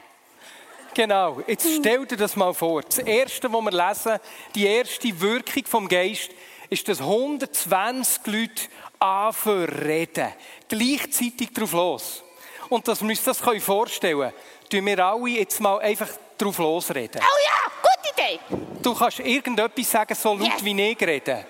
Genau, 0.93 1.41
jetzt 1.47 1.67
stell 1.79 2.05
dir 2.05 2.17
das 2.17 2.35
mal 2.35 2.53
vor. 2.53 2.81
Das 2.81 2.99
Erste, 2.99 3.51
was 3.51 3.61
wir 3.61 3.71
lesen, 3.71 4.19
die 4.53 4.65
erste 4.65 5.21
Wirkung 5.21 5.65
vom 5.65 5.87
Geist, 5.87 6.29
ist, 6.69 6.87
dass 6.87 6.99
120 6.99 8.25
Leute 8.27 8.63
anfangen 8.99 9.67
zu 9.67 9.85
reden. 9.85 10.33
Gleichzeitig 10.67 11.53
drauf 11.53 11.71
los. 11.73 12.23
Und 12.69 12.87
dass 12.87 13.01
wir 13.01 13.09
uns 13.09 13.23
das 13.23 13.39
vorstellen 13.39 14.19
können, 14.19 14.33
tun 14.69 14.85
wir 14.85 15.05
alle 15.05 15.29
jetzt 15.29 15.59
mal 15.59 15.79
einfach 15.79 16.09
drauf 16.37 16.57
losreden. 16.57 17.21
Oh 17.21 17.45
ja, 17.45 17.71
gute 17.81 18.21
Idee. 18.23 18.39
Du 18.81 18.93
kannst 18.93 19.19
irgendetwas 19.19 19.91
sagen, 19.91 20.15
so 20.15 20.33
laut 20.33 20.47
Yes. 20.47 20.63
wie 20.63 20.81
ich 20.91 21.01
reden. 21.01 21.45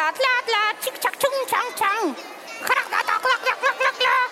Tla, 0.00 0.12
tla, 0.12 0.34
tla, 0.46 0.62
tschick, 0.80 0.96
tschak, 0.98 1.14
tschung, 1.20 1.38
tschang, 1.46 1.68
tschang. 1.78 2.14
Krak, 2.66 2.86
krak, 2.88 3.04
krak, 3.04 3.20
krak, 3.20 3.40
krak, 3.44 3.58
krak, 3.60 3.76
krak, 3.80 3.96
krak. 4.00 4.30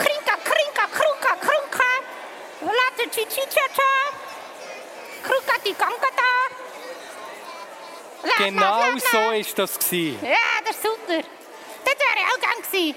Krinka, 0.00 0.34
krinka, 0.48 0.84
krunka, 0.96 1.32
krunka. 1.44 1.90
Latte, 2.78 3.04
chi, 3.14 3.24
chi, 3.32 3.42
cha, 3.54 3.66
cha. 3.76 3.92
Kruka, 5.26 5.54
die 5.64 5.74
Ganka, 5.74 6.10
da. 6.20 6.32
Genau 8.38 8.96
so 8.98 9.18
war 9.18 9.54
das. 9.56 9.78
gewesen. 9.78 10.24
Ja, 10.24 10.48
das 10.64 10.76
ist 10.76 10.82
super. 10.82 11.22
Das 11.84 11.96
wäre 12.00 12.22
auch 12.30 12.40
gern 12.40 12.62
gewesen. 12.62 12.96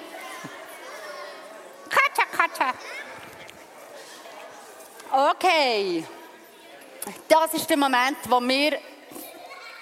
Katscha, 1.89 2.25
katscha. 2.37 2.73
Okay. 5.11 6.05
Das 7.27 7.53
ist 7.53 7.69
der 7.69 7.77
Moment, 7.77 8.19
wo 8.29 8.39
wir 8.39 8.79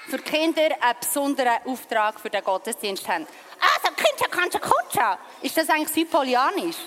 für 0.07 0.19
Kinder 0.19 0.69
einen 0.79 0.99
besonderen 0.99 1.57
Auftrag 1.65 2.19
für 2.19 2.29
den 2.29 2.43
Gottesdienst 2.43 3.07
haben. 3.07 3.27
Also, 3.59 3.93
Kindscha, 3.95 4.27
Kantscha, 4.27 4.59
Kutscha. 4.59 5.19
Ist 5.41 5.57
das 5.57 5.69
eigentlich 5.69 5.89
südpolianisch? 5.89 6.77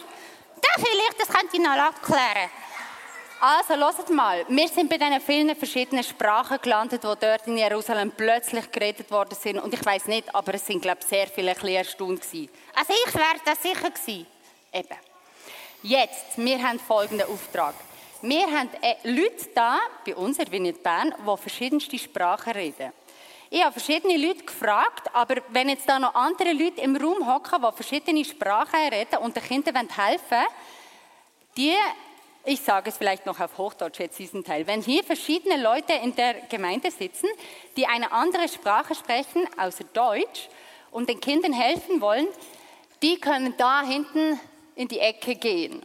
Da 0.60 0.68
vielleicht, 0.76 1.20
das 1.20 1.28
könnte 1.28 1.56
ich 1.56 1.62
noch 1.62 1.70
abklären. 1.70 2.50
Also, 3.40 3.74
hört 3.74 4.10
mal. 4.10 4.44
Wir 4.48 4.68
sind 4.68 4.88
bei 4.88 4.96
diesen 4.96 5.20
vielen 5.20 5.54
verschiedenen 5.54 6.02
Sprachen 6.02 6.58
gelandet, 6.62 7.02
die 7.02 7.06
dort 7.06 7.46
in 7.46 7.58
Jerusalem 7.58 8.12
plötzlich 8.16 8.70
geredet 8.72 9.10
worden 9.10 9.36
sind. 9.38 9.58
Und 9.58 9.74
ich 9.74 9.84
weiß 9.84 10.06
nicht, 10.06 10.34
aber 10.34 10.54
es 10.54 10.66
sind, 10.66 10.80
glaube 10.82 11.00
ich, 11.02 11.06
sehr 11.06 11.26
viele 11.26 11.54
erstaunt 11.54 12.22
gewesen. 12.22 12.48
Also, 12.74 12.94
ich 13.06 13.14
wäre 13.14 13.40
da 13.44 13.54
sicher 13.54 13.90
gewesen. 13.90 14.26
Eben. 14.72 14.98
Jetzt, 15.82 16.38
wir 16.38 16.62
haben 16.62 16.80
folgenden 16.80 17.28
Auftrag. 17.28 17.74
Wir 18.22 18.46
haben 18.46 18.70
äh, 18.80 18.94
Leute 19.02 19.50
da 19.54 19.78
bei 20.06 20.16
uns 20.16 20.38
in 20.38 20.82
Bern, 20.82 21.14
die 21.18 21.36
verschiedenste 21.36 21.98
Sprachen 21.98 22.54
reden. 22.54 22.90
Ich 23.50 23.62
habe 23.62 23.72
verschiedene 23.72 24.16
Leute 24.16 24.44
gefragt, 24.44 25.08
aber 25.12 25.36
wenn 25.50 25.68
jetzt 25.68 25.88
da 25.88 25.98
noch 25.98 26.14
andere 26.14 26.52
Leute 26.52 26.80
im 26.80 26.96
Raum 26.96 27.26
hocken, 27.26 27.62
die 27.62 27.76
verschiedene 27.76 28.24
Sprachen 28.24 28.88
reden 28.88 29.18
und 29.18 29.36
den 29.36 29.42
Kindern 29.42 29.88
helfen 29.88 30.30
wollen, 30.30 30.46
die 31.56 31.74
Ich 32.46 32.60
sage 32.60 32.90
es 32.90 32.98
vielleicht 32.98 33.24
noch 33.24 33.40
auf 33.40 33.56
Hochdeutsch 33.56 34.00
jetzt 34.00 34.18
diesen 34.18 34.44
Teil. 34.44 34.66
Wenn 34.66 34.82
hier 34.82 35.02
verschiedene 35.02 35.56
Leute 35.56 35.94
in 35.94 36.14
der 36.14 36.34
Gemeinde 36.50 36.90
sitzen, 36.90 37.28
die 37.74 37.86
eine 37.86 38.12
andere 38.12 38.48
Sprache 38.48 38.94
sprechen, 38.94 39.48
außer 39.56 39.84
Deutsch, 39.94 40.48
und 40.90 41.08
den 41.08 41.20
Kindern 41.20 41.52
helfen 41.52 42.00
wollen, 42.00 42.28
die 43.02 43.18
können 43.18 43.54
da 43.56 43.82
hinten 43.82 44.38
in 44.76 44.88
die 44.88 45.00
Ecke 45.00 45.34
gehen. 45.34 45.84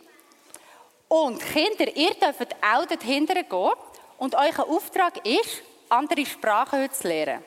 Und 1.07 1.39
Kinder, 1.39 1.95
ihr 1.95 2.13
dürft 2.13 2.55
auch 2.61 2.85
dort 2.85 3.03
hinten 3.03 3.33
gehen 3.49 3.71
und 4.17 4.35
euer 4.35 4.69
Auftrag 4.69 5.25
ist, 5.25 5.63
andere 5.89 6.25
Sprachen 6.25 6.91
zu 6.91 7.07
lernen. 7.07 7.43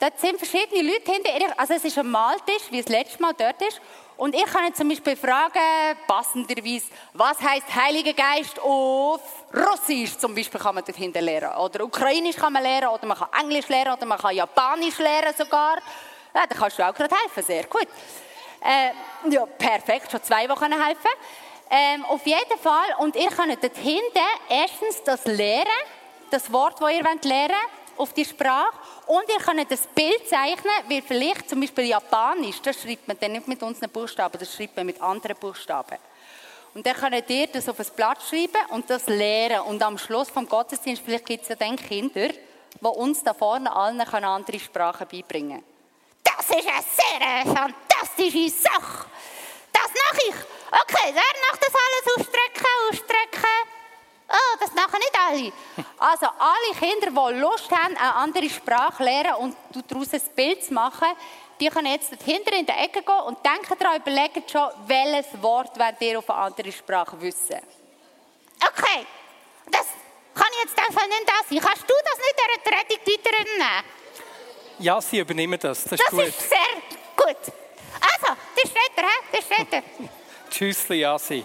Dort 0.00 0.20
sind 0.20 0.38
verschiedene 0.38 0.92
Leute 0.92 1.10
hinter 1.10 1.58
also 1.58 1.74
es 1.74 1.84
ist 1.84 1.98
ein 1.98 2.08
Maltisch, 2.08 2.70
wie 2.70 2.78
es 2.78 2.88
letztes 2.88 3.18
Mal 3.18 3.34
dort 3.36 3.60
ist. 3.62 3.80
Und 4.16 4.34
ich 4.34 4.44
kann 4.46 4.72
zum 4.74 4.88
Beispiel 4.88 5.16
fragen, 5.16 5.60
passenderweise, 6.06 6.86
was 7.14 7.40
heißt 7.40 7.74
Heiliger 7.74 8.12
Geist 8.12 8.58
auf 8.60 9.20
Russisch 9.54 10.16
zum 10.18 10.34
Beispiel 10.34 10.60
kann 10.60 10.74
man 10.74 10.84
dahinter 10.84 11.20
lernen. 11.20 11.56
Oder 11.56 11.84
Ukrainisch 11.84 12.36
kann 12.36 12.52
man 12.52 12.62
lernen, 12.62 12.88
oder 12.88 13.06
man 13.06 13.16
kann 13.16 13.28
Englisch 13.40 13.68
lernen, 13.68 13.92
oder 13.92 14.06
man 14.06 14.18
kann 14.18 14.34
Japanisch 14.34 14.98
lernen 14.98 15.34
sogar. 15.36 15.78
Ja, 16.34 16.46
da 16.46 16.54
kannst 16.54 16.78
du 16.78 16.82
auch 16.82 16.94
gerade 16.94 17.14
helfen, 17.14 17.42
sehr 17.44 17.64
gut. 17.64 17.86
Äh, 18.60 19.30
ja, 19.30 19.46
perfekt, 19.46 20.10
schon 20.10 20.22
zwei 20.22 20.48
Wochen 20.48 20.72
helfen. 20.72 21.10
Ähm, 21.70 22.04
auf 22.06 22.24
jeden 22.26 22.58
Fall, 22.58 22.96
und 22.98 23.14
ihr 23.14 23.28
könnt 23.28 23.62
dort 23.62 23.76
hinten 23.76 24.18
erstens 24.48 25.02
das 25.04 25.24
lernen, 25.26 25.68
das 26.30 26.52
Wort, 26.52 26.80
das 26.80 26.90
ihr 26.90 27.02
lernen 27.02 27.20
wollt, 27.22 27.52
auf 27.98 28.12
die 28.12 28.24
Sprache. 28.24 28.76
Und 29.06 29.24
ihr 29.28 29.38
könnt 29.38 29.70
das 29.70 29.86
Bild 29.86 30.28
zeichnen, 30.28 30.72
wie 30.88 31.02
vielleicht 31.02 31.48
zum 31.48 31.60
Beispiel 31.60 31.84
Japanisch, 31.84 32.60
das 32.62 32.80
schreibt 32.80 33.08
man 33.08 33.18
dann 33.18 33.32
nicht 33.32 33.48
mit 33.48 33.62
unseren 33.62 33.90
Buchstaben, 33.90 34.38
das 34.38 34.54
schreibt 34.54 34.76
man 34.76 34.86
mit 34.86 35.00
anderen 35.00 35.36
Buchstaben. 35.36 35.98
Und 36.74 36.86
dann 36.86 36.94
könnt 36.94 37.30
ihr 37.30 37.46
das 37.48 37.68
auf 37.68 37.80
ein 37.80 37.86
Blatt 37.96 38.18
schreiben 38.22 38.70
und 38.70 38.88
das 38.88 39.06
lehren. 39.06 39.62
Und 39.62 39.82
am 39.82 39.98
Schluss 39.98 40.28
vom 40.28 40.48
Gottesdienst, 40.48 41.02
vielleicht 41.04 41.26
gibt 41.26 41.42
es 41.42 41.48
ja 41.48 41.56
dann 41.56 41.76
Kinder, 41.76 42.28
die 42.28 42.86
uns 42.86 43.22
da 43.24 43.34
vorne 43.34 43.74
allen 43.74 44.00
andere 44.00 44.60
Sprachen 44.60 45.08
beibringen 45.08 45.62
können. 45.62 45.64
Das 46.22 46.48
ist 46.50 46.68
eine 46.68 47.46
sehr 47.46 47.54
fantastische 47.54 48.50
Sache. 48.50 49.06
Das 49.72 49.88
mache 49.88 50.20
ich. 50.28 50.34
Okay, 50.70 51.12
wer 51.14 51.50
macht 51.50 51.62
das 51.62 51.74
alles 51.74 52.16
ausstrecken, 52.16 52.66
ausstrecken? 52.90 53.77
Oh, 54.30 54.56
das 54.60 54.72
machen 54.74 54.98
nicht 54.98 55.18
alle. 55.18 55.52
Also 55.98 56.26
alle 56.26 56.74
Kinder, 56.78 57.10
die 57.32 57.38
Lust 57.38 57.70
haben, 57.70 57.96
eine 57.96 58.14
andere 58.14 58.50
Sprache 58.50 59.02
lernen 59.02 59.34
und 59.36 59.56
daraus 59.88 60.12
ein 60.12 60.20
Bild 60.36 60.64
zu 60.64 60.74
machen, 60.74 61.08
die 61.60 61.68
können 61.68 61.86
jetzt 61.92 62.12
hinter 62.24 62.52
in 62.52 62.66
der 62.66 62.78
Ecke 62.84 63.02
gehen 63.02 63.20
und 63.26 63.38
denken 63.44 63.74
daran, 63.78 63.96
überlegen 64.00 64.42
schon, 64.50 64.68
welches 64.86 65.42
Wort 65.42 65.70
ihr 66.00 66.18
auf 66.18 66.28
eine 66.30 66.38
andere 66.40 66.70
Sprache 66.70 67.18
wissen. 67.20 67.58
Okay, 68.60 69.06
das 69.70 69.86
kann 70.34 70.46
ich 70.52 70.64
jetzt 70.68 70.78
einfach 70.78 71.06
nicht 71.06 71.24
das 71.26 71.48
sein. 71.48 71.58
Kannst 71.60 71.82
du 71.88 71.94
das 72.04 72.18
nicht 72.18 72.36
der 72.38 72.70
Predigt 72.70 73.24
weiternehmen? 73.24 73.84
Ja, 74.80 75.00
sie 75.00 75.18
übernehmen 75.18 75.58
das. 75.58 75.84
Das 75.84 75.92
ist 75.92 76.00
Das 76.02 76.10
gut. 76.10 76.24
ist 76.26 76.48
sehr 76.48 76.58
gut. 77.16 77.36
Also, 78.00 78.36
das 78.54 78.70
steht 78.70 78.92
er, 78.96 79.02
hä? 79.02 79.18
Das 79.32 79.44
steht 79.44 79.72
er. 79.72 79.82
Tschüssli, 80.50 81.04
Asi. 81.04 81.44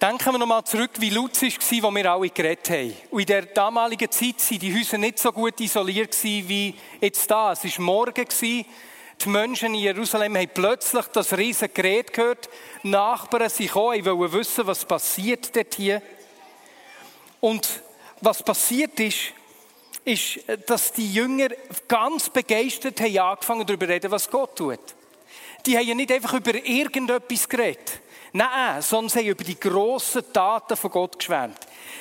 Denken 0.00 0.30
wir 0.30 0.38
nochmal 0.38 0.62
zurück, 0.62 0.92
wie 0.98 1.10
laut 1.10 1.32
es 1.42 1.42
war, 1.42 1.90
wo 1.90 1.94
wir 1.96 2.12
alle 2.12 2.30
geredet 2.30 2.70
haben. 2.70 2.94
Und 3.10 3.20
in 3.20 3.26
der 3.26 3.42
damaligen 3.46 4.08
Zeit 4.08 4.36
waren 4.48 4.58
die 4.60 4.78
Häuser 4.78 4.96
nicht 4.96 5.18
so 5.18 5.32
gut 5.32 5.58
isoliert 5.58 6.16
wie 6.22 6.72
jetzt 7.00 7.28
da. 7.28 7.50
Es 7.50 7.64
war 7.64 7.84
morgen. 7.84 8.26
Die 8.40 8.64
Menschen 9.26 9.74
in 9.74 9.80
Jerusalem 9.80 10.36
haben 10.36 10.50
plötzlich 10.54 11.04
das 11.06 11.36
riesige 11.36 11.72
Gerät 11.74 12.12
gehört. 12.12 12.48
Die 12.84 12.90
Nachbarn 12.90 13.50
sind 13.50 13.66
gekommen, 13.66 14.04
wollen 14.04 14.32
wissen, 14.32 14.68
was 14.68 14.84
passiert 14.84 15.56
dort 15.56 15.74
hier. 15.74 16.00
Und 17.40 17.68
was 18.20 18.40
passiert 18.44 19.00
ist, 19.00 19.32
ist, 20.04 20.38
dass 20.66 20.92
die 20.92 21.12
Jünger 21.12 21.48
ganz 21.88 22.30
begeistert 22.30 23.00
haben 23.00 23.18
angefangen 23.18 23.66
darüber 23.66 23.86
zu 23.86 23.92
reden, 23.92 24.10
was 24.12 24.30
Gott 24.30 24.54
tut. 24.54 24.78
Die 25.66 25.76
haben 25.76 25.88
ja 25.88 25.94
nicht 25.96 26.12
einfach 26.12 26.34
über 26.34 26.54
irgendetwas 26.54 27.48
geredet. 27.48 28.00
Nein, 28.32 28.82
sondern 28.82 29.08
sie 29.08 29.18
haben 29.20 29.26
über 29.28 29.44
die 29.44 29.58
grossen 29.58 30.32
Taten 30.32 30.76
von 30.76 30.90
Gott 30.90 31.18
geschwärmt. 31.18 31.58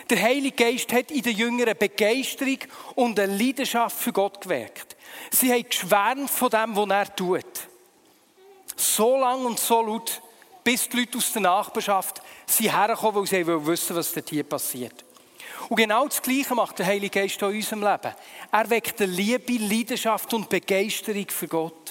Der 0.10 0.22
Heilige 0.22 0.66
Geist 0.66 0.92
hat 0.92 1.12
in 1.12 1.22
den 1.22 1.36
Jüngern 1.36 1.78
Begeisterung 1.78 2.60
und 2.96 3.20
eine 3.20 3.36
Leidenschaft 3.36 3.98
für 3.98 4.12
Gott 4.12 4.42
gewirkt. 4.42 4.96
Sie 5.32 5.52
haben 5.52 5.68
geschwärmt 5.68 6.30
von 6.30 6.50
dem, 6.50 6.76
was 6.76 6.90
er 6.90 7.16
tut. 7.16 7.68
So 8.76 9.18
lang 9.18 9.46
und 9.46 9.60
so 9.60 9.82
laut, 9.82 10.22
bis 10.64 10.90
die 10.90 11.00
Leute 11.00 11.18
aus 11.18 11.32
der 11.32 11.42
Nachbarschaft 11.42 12.22
sind 12.46 12.76
hergekommen, 12.76 13.22
weil 13.22 13.28
sie 13.28 13.48
wissen, 13.48 13.96
was 13.96 14.14
dort 14.14 14.30
hier 14.30 14.44
passiert. 14.44 15.06
Und 15.70 15.78
genau 15.78 16.08
das 16.08 16.22
Gleiche 16.22 16.56
macht 16.56 16.80
der 16.80 16.86
Heilige 16.86 17.22
Geist 17.22 17.42
auch 17.44 17.50
in 17.50 17.58
unserem 17.58 17.82
Leben. 17.82 18.14
Er 18.52 18.70
weckt 18.70 19.00
Liebe, 19.00 19.54
Leidenschaft 19.54 20.34
und 20.34 20.50
Begeisterung 20.50 21.26
für 21.30 21.48
Gott. 21.48 21.87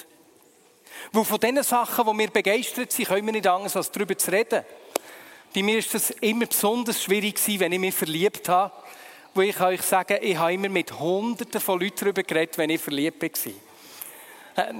Weil 1.11 1.23
von 1.23 1.39
den 1.39 1.63
Sachen, 1.63 2.05
wo 2.05 2.17
wir 2.17 2.29
begeistert 2.29 2.91
sind, 2.91 3.07
können 3.07 3.25
wir 3.25 3.33
nicht 3.33 3.47
anders, 3.47 3.75
als 3.75 3.91
darüber 3.91 4.17
zu 4.17 4.31
reden. 4.31 4.63
Bei 5.53 5.63
mir 5.63 5.79
ist 5.79 5.93
das 5.93 6.11
immer 6.11 6.45
besonders 6.45 7.01
schwierig 7.01 7.35
gewesen, 7.35 7.59
wenn 7.59 7.71
ich 7.71 7.79
mich 7.79 7.95
verliebt 7.95 8.49
habe. 8.49 8.73
Wo 9.33 9.41
ich 9.41 9.55
kann 9.55 9.67
euch 9.67 9.81
sagen, 9.81 10.17
ich 10.21 10.37
habe 10.37 10.53
immer 10.53 10.69
mit 10.69 10.99
Hunderten 10.99 11.61
von 11.61 11.79
Leuten 11.79 11.95
darüber 11.99 12.23
geredet, 12.23 12.57
wenn 12.57 12.69
ich 12.69 12.81
verliebt 12.81 13.21
war. 13.21 14.65
Äh, 14.65 14.73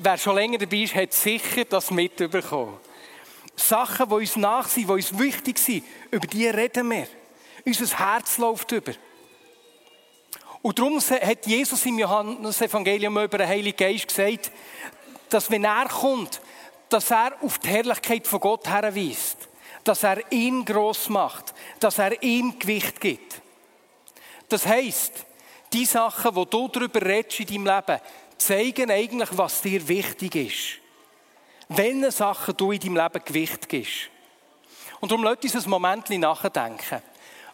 Wer 0.00 0.18
schon 0.18 0.34
länger 0.34 0.58
dabei 0.58 0.78
ist, 0.78 0.94
hat 0.94 1.12
sicher 1.12 1.64
das 1.64 1.90
mitbekommen. 1.90 2.76
Sachen, 3.56 4.08
die 4.08 4.14
uns 4.14 4.36
nach 4.36 4.68
sind, 4.68 4.88
die 4.88 4.92
uns 4.92 5.18
wichtig 5.18 5.58
sind, 5.58 5.84
über 6.10 6.26
die 6.26 6.46
reden 6.48 6.90
wir. 6.90 7.06
Unser 7.64 7.98
Herz 7.98 8.38
läuft 8.38 8.72
über. 8.72 8.92
Und 10.62 10.78
darum 10.78 11.00
hat 11.00 11.46
Jesus 11.46 11.86
im 11.86 11.98
Johannes-Evangelium 11.98 13.16
über 13.18 13.38
den 13.38 13.48
Heiligen 13.48 13.76
Geist 13.76 14.08
gesagt, 14.08 14.50
dass 15.30 15.50
wenn 15.50 15.64
er 15.64 15.88
kommt, 15.88 16.40
dass 16.88 17.10
er 17.10 17.32
auf 17.40 17.58
die 17.58 17.68
Herrlichkeit 17.68 18.26
von 18.26 18.40
Gott 18.40 18.68
herweist. 18.68 19.48
Dass 19.84 20.02
er 20.02 20.30
ihn 20.30 20.64
gross 20.64 21.08
macht. 21.08 21.54
Dass 21.78 21.98
er 21.98 22.22
ihm 22.22 22.58
Gewicht 22.58 23.00
gibt. 23.00 23.40
Das 24.48 24.66
heisst, 24.66 25.24
die 25.72 25.86
Sachen, 25.86 26.34
die 26.34 26.46
du 26.50 26.68
darüber 26.68 27.00
redest 27.00 27.40
in 27.40 27.46
deinem 27.46 27.66
Leben, 27.66 28.00
zeigen 28.36 28.90
eigentlich, 28.90 29.28
was 29.32 29.62
dir 29.62 29.86
wichtig 29.86 30.34
ist. 30.34 30.80
Welche 31.68 32.10
Sachen 32.10 32.56
du 32.56 32.72
in 32.72 32.80
deinem 32.80 32.96
Leben 32.96 33.24
Gewicht 33.24 33.68
gibst. 33.68 34.10
Und 35.00 35.10
darum 35.10 35.24
lasst 35.24 35.44
uns 35.44 35.64
ein 35.64 35.70
Moment 35.70 36.10
nachdenken. 36.10 37.02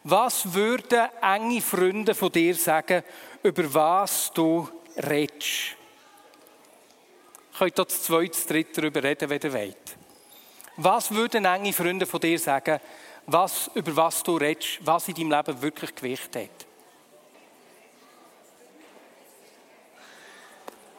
Was 0.05 0.55
würden 0.55 1.09
enge 1.21 1.61
Freunde 1.61 2.15
von 2.15 2.33
dir 2.33 2.55
sagen, 2.55 3.03
über 3.43 3.75
was 3.75 4.33
du 4.33 4.69
redest? 4.97 5.76
Könnt 7.59 7.79
ihr 7.79 7.89
zu 7.89 8.01
zweit, 8.01 8.35
zu 8.35 8.49
dritt 8.49 8.77
darüber 8.77 9.03
reden, 9.03 9.31
wenn 9.31 9.41
ihr 9.43 9.53
wollt. 9.53 9.97
Was 10.77 11.11
würden 11.11 11.45
enge 11.47 11.73
Freunde 11.73 12.05
von 12.05 12.21
dir 12.21 12.39
sagen, 12.39 12.81
was, 13.27 13.71
über 13.75 13.97
was 13.97 14.23
du 14.23 14.37
redest, 14.37 14.79
was 14.83 15.09
in 15.09 15.15
deinem 15.15 15.31
Leben 15.31 15.63
wirklich 15.63 15.95
Gewicht 15.95 16.37
hat? 16.37 16.67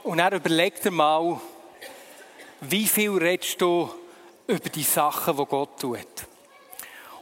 Und 0.03 0.17
dann 0.17 0.33
überleg 0.33 0.81
dir 0.81 0.91
mal, 0.91 1.39
wie 2.61 2.87
viel 2.87 3.11
redest 3.11 3.61
du 3.61 3.93
über 4.47 4.69
die 4.69 4.83
Sachen, 4.83 5.37
die 5.37 5.45
Gott 5.45 5.79
tut. 5.79 6.07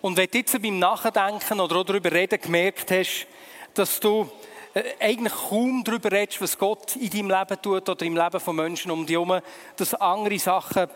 Und 0.02 0.16
wenn 0.16 0.30
du 0.30 0.38
jetzt 0.38 0.62
beim 0.62 0.80
Nachdenken 0.80 1.60
oder 1.60 1.84
darüber 1.84 2.12
reden 2.12 2.40
gemerkt 2.40 2.92
hast, 2.92 3.28
dass 3.74 4.00
du 4.00 4.30
eigentlich 5.00 5.34
kaum 5.34 5.84
darüber 5.86 6.12
redest, 6.12 6.42
was 6.42 6.58
Gott 6.58 6.98
in 6.98 7.10
deinem 7.10 7.30
Leben 7.30 7.62
tut 7.62 7.88
oder 7.88 8.06
im 8.06 8.18
Leben 8.18 8.40
von 8.42 8.56
Menschen 8.58 8.92
um 8.92 9.06
dich 9.06 9.16
herum, 9.16 9.40
dass 9.78 9.94
andere 9.94 10.38
Sachen 10.38 10.88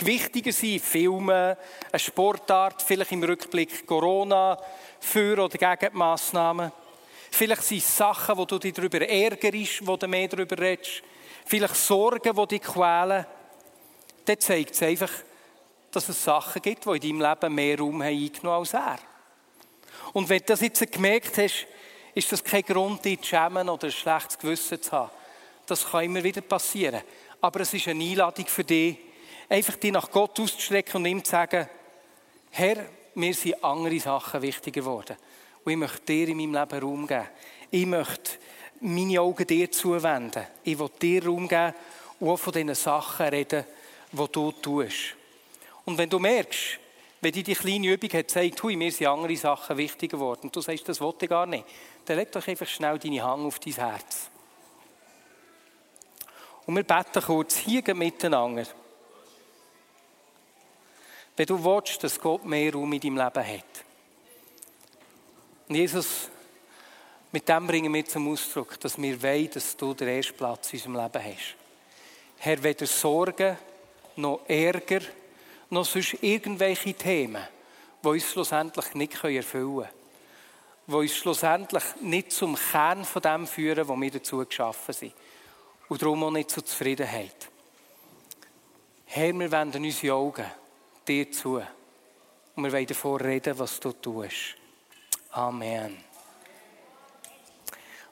wichtiger 0.00 0.52
sind, 0.52 0.82
Filme, 0.82 1.56
eine 1.90 1.98
Sportart, 1.98 2.82
vielleicht 2.82 3.12
im 3.12 3.22
Rückblick 3.22 3.86
Corona, 3.86 4.58
für 5.00 5.42
oder 5.42 5.56
gegen 5.56 5.92
die 5.92 5.96
Massnahmen. 5.96 6.70
Vielleicht 7.30 7.62
sind 7.62 7.78
es 7.78 7.96
Sachen, 7.96 8.36
wo 8.36 8.44
du 8.44 8.58
dich 8.58 8.74
darüber 8.74 9.00
ärgerst, 9.00 9.86
wo 9.86 9.96
du 9.96 10.06
mehr 10.06 10.28
darüber 10.28 10.58
redest. 10.58 11.02
Vielleicht 11.46 11.76
Sorgen, 11.76 12.36
die 12.36 12.46
dich 12.46 12.62
quälen. 12.62 13.26
Dann 14.26 14.40
zeigt 14.40 14.74
es 14.74 14.82
einfach, 14.82 15.10
dass 15.90 16.08
es 16.08 16.22
Sachen 16.22 16.60
gibt, 16.60 16.84
die 16.84 17.08
in 17.08 17.18
deinem 17.18 17.30
Leben 17.30 17.54
mehr 17.54 17.78
Raum 17.78 18.02
haben 18.02 18.08
eingenommen 18.08 18.58
als 18.58 18.74
er. 18.74 18.98
Und 20.12 20.28
wenn 20.28 20.40
du 20.40 20.44
das 20.46 20.60
jetzt 20.60 20.92
gemerkt 20.92 21.38
hast, 21.38 21.66
ist 22.14 22.30
das 22.30 22.44
kein 22.44 22.62
Grund, 22.62 23.04
dich 23.04 23.20
zu 23.20 23.28
schämen 23.28 23.68
oder 23.68 23.86
ein 23.86 23.92
schlechtes 23.92 24.38
Gewissen 24.38 24.80
zu 24.80 24.92
haben. 24.92 25.10
Das 25.66 25.86
kann 25.90 26.04
immer 26.04 26.22
wieder 26.22 26.40
passieren. 26.40 27.02
Aber 27.40 27.60
es 27.60 27.74
ist 27.74 27.88
eine 27.88 28.04
Einladung 28.04 28.46
für 28.46 28.64
dich, 28.64 28.98
einfach 29.48 29.76
dich 29.76 29.92
nach 29.92 30.10
Gott 30.10 30.38
auszustrecken 30.38 30.96
und 30.96 31.06
ihm 31.06 31.24
zu 31.24 31.30
sagen, 31.30 31.68
Herr, 32.50 32.86
mir 33.14 33.34
sind 33.34 33.62
andere 33.62 33.98
Sachen 33.98 34.42
wichtiger 34.42 34.80
geworden. 34.80 35.16
Und 35.64 35.72
ich 35.72 35.78
möchte 35.78 36.00
dir 36.02 36.28
in 36.28 36.36
meinem 36.36 36.54
Leben 36.54 36.82
Raum 36.82 37.06
geben. 37.06 37.28
Ich 37.70 37.86
möchte 37.86 38.38
meine 38.80 39.20
Augen 39.20 39.46
dir 39.46 39.70
zuwenden. 39.70 40.46
Ich 40.62 40.78
will 40.78 40.90
dir 41.00 41.24
Raum 41.24 41.48
geben 41.48 41.74
und 42.20 42.28
auch 42.28 42.36
von 42.36 42.52
diesen 42.52 42.74
Sachen 42.74 43.26
reden, 43.26 43.64
die 44.12 44.28
du 44.32 44.52
tust. 44.52 45.16
Und 45.84 45.98
wenn 45.98 46.08
du 46.08 46.18
merkst, 46.18 46.78
wenn 47.20 47.32
dir 47.32 47.42
die 47.42 47.54
kleine 47.54 47.88
Übung 47.88 48.10
hat 48.10 48.26
gesagt, 48.28 48.62
hui, 48.62 48.76
mir 48.76 48.92
sind 48.92 49.06
andere 49.06 49.36
Sachen 49.36 49.76
wichtiger 49.76 50.18
geworden, 50.18 50.42
und 50.42 50.56
du 50.56 50.60
sagst, 50.60 50.88
das 50.88 51.00
wollte 51.00 51.24
ich 51.24 51.30
gar 51.30 51.46
nicht, 51.46 51.64
dann 52.04 52.16
leg 52.16 52.30
doch 52.32 52.46
einfach 52.46 52.66
schnell 52.66 52.98
deine 52.98 53.22
Hand 53.22 53.44
auf 53.44 53.58
dein 53.58 53.74
Herz. 53.74 54.30
Und 56.66 56.76
wir 56.76 56.82
beten 56.82 57.22
kurz 57.22 57.56
hier 57.56 57.94
miteinander. 57.94 58.66
Wenn 61.36 61.46
du 61.46 61.62
willst, 61.64 62.02
dass 62.02 62.20
Gott 62.20 62.44
mehr 62.44 62.72
Raum 62.72 62.92
in 62.92 63.00
deinem 63.00 63.16
Leben 63.16 63.46
hat. 63.46 63.84
Und 65.68 65.74
Jesus, 65.74 66.28
mit 67.32 67.48
dem 67.48 67.66
bringen 67.66 67.92
wir 67.92 68.04
zum 68.04 68.30
Ausdruck, 68.32 68.78
dass 68.80 69.00
wir 69.00 69.20
wollen, 69.22 69.50
dass 69.50 69.76
du 69.76 69.94
den 69.94 70.08
ersten 70.08 70.36
Platz 70.36 70.72
in 70.72 70.78
unserem 70.78 70.96
Leben 70.96 71.24
hast. 71.24 71.56
Herr, 72.38 72.62
weder 72.62 72.86
Sorgen, 72.86 73.58
noch 74.16 74.40
Ärger, 74.46 75.00
noch 75.70 75.84
sonst 75.84 76.16
irgendwelche 76.22 76.94
Themen, 76.94 77.42
die 78.02 78.08
uns 78.08 78.30
schlussendlich 78.30 78.94
nicht 78.94 79.24
erfüllen 79.24 79.82
können. 79.82 80.03
Die 80.86 80.92
uns 80.92 81.16
schlussendlich 81.16 81.82
nicht 82.00 82.32
zum 82.32 82.56
Kern 82.56 83.04
von 83.04 83.22
dem 83.22 83.46
führen, 83.46 83.88
wo 83.88 83.96
wir 83.96 84.10
dazu 84.10 84.44
geschaffen 84.44 84.92
sind. 84.92 85.14
Und 85.88 86.02
darum 86.02 86.24
auch 86.24 86.30
nicht 86.30 86.50
zur 86.50 86.64
Zufriedenheit. 86.64 87.48
Herr, 89.06 89.32
wir 89.32 89.50
wenden 89.50 89.84
unsere 89.84 90.14
Augen 90.14 90.44
dir 91.06 91.30
zu. 91.30 91.62
Und 92.56 92.64
wir 92.64 92.72
wollen 92.72 92.86
davor 92.86 93.20
reden, 93.20 93.58
was 93.58 93.80
du 93.80 93.92
tust. 93.92 94.56
Amen. 95.30 96.04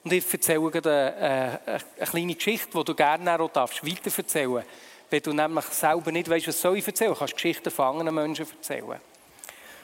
Und 0.05 0.13
ich 0.13 0.33
erzähle 0.33 0.71
eine, 0.73 1.17
eine, 1.17 1.61
eine 1.67 2.07
kleine 2.07 2.35
Geschichte, 2.35 2.77
die 2.77 2.85
du 2.85 2.95
gerne 2.95 3.39
auch 3.39 3.51
darfst 3.51 3.87
weiterverzählen 3.87 4.55
darfst. 4.55 4.71
Wenn 5.11 5.23
du 5.23 5.33
nämlich 5.33 5.65
selber 5.67 6.11
nicht 6.11 6.29
weißt, 6.29 6.49
was 6.49 6.61
soll 6.61 6.79
ich 6.79 6.87
erzählen, 6.87 7.15
kannst 7.15 7.35
du 7.35 7.37
Geschichten 7.37 7.71
von 7.71 7.87
anderen 7.87 8.15
Menschen 8.15 8.47
erzählen. 8.49 9.01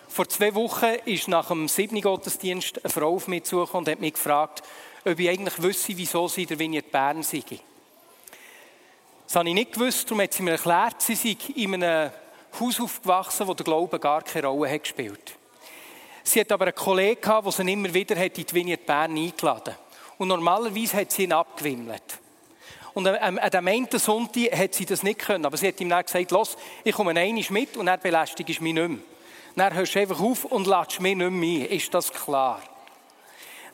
Vor 0.09 0.27
zwei 0.29 0.55
Wochen 0.55 0.97
ist 1.05 1.29
nach 1.29 1.49
dem 1.49 1.69
siebten 1.69 2.01
Gottesdienst 2.01 2.83
eine 2.83 2.93
Frau 2.93 3.15
auf 3.15 3.29
mich 3.29 3.45
zugekommen 3.45 3.87
und 3.87 3.93
hat 3.93 4.01
mich 4.01 4.15
gefragt, 4.15 4.63
ob 5.05 5.19
ich 5.19 5.29
eigentlich 5.29 5.63
wüsste, 5.63 5.97
wieso 5.97 6.27
sie 6.29 6.47
der 6.47 6.59
Vignette 6.59 6.89
Bern 6.89 7.23
sei. 7.23 7.43
Das 9.27 9.37
habe 9.37 9.49
ich 9.49 9.55
nicht 9.55 9.75
gewusst, 9.75 10.07
darum 10.07 10.23
hat 10.23 10.33
sie 10.33 10.43
mir 10.43 10.53
erklärt, 10.53 11.03
sie 11.03 11.15
sei 11.15 11.37
in 11.55 11.75
einem 11.75 12.11
Haus 12.59 12.81
aufgewachsen, 12.81 13.47
wo 13.47 13.53
der 13.53 13.65
Glaube 13.65 14.01
gar 14.01 14.23
keine 14.23 14.47
Rolle 14.47 14.73
hat 14.73 14.83
gespielt 14.83 15.35
Sie 16.25 16.41
hat 16.41 16.51
aber 16.53 16.67
einen 16.67 16.75
Kollegen 16.75 17.21
gehabt, 17.21 17.47
der 17.47 17.53
sie 17.53 17.73
immer 17.73 17.93
wieder 17.93 18.17
in 18.17 18.33
die 18.33 18.55
Vignette 18.55 18.85
Bern 18.85 19.17
eingeladen 19.17 19.75
hat. 19.75 19.81
Und 20.17 20.29
normalerweise 20.29 20.97
hat 20.99 21.13
sie 21.13 21.25
ihn 21.25 21.33
abgewimmelt. 21.33 22.19
Und 22.95 23.07
an 23.07 23.51
dem 23.51 23.69
einen 23.69 23.89
Sonntag 23.93 24.59
hat 24.59 24.75
sie 24.75 24.85
das 24.85 25.03
nicht 25.03 25.21
können. 25.21 25.47
Aber 25.47 25.57
sie 25.57 25.69
hat 25.69 25.81
ihm 25.81 25.89
dann 25.89 26.05
gesagt, 26.05 26.31
los, 26.31 26.57
ich 26.83 26.95
komme 26.95 27.11
einmal 27.11 27.45
mit 27.51 27.77
und 27.77 27.87
er 27.87 27.99
belästigt 27.99 28.61
mich 28.61 28.73
nicht 28.73 28.89
mehr. 28.89 28.99
Dann 29.59 29.75
hörst 29.75 29.95
du 29.95 29.99
einfach 29.99 30.21
auf 30.21 30.45
und 30.45 30.67
lässt 30.67 31.01
mich 31.01 31.17
nicht 31.17 31.31
mehr 31.31 31.69
ein. 31.69 31.77
Ist 31.77 31.93
das 31.93 32.13
klar? 32.13 32.63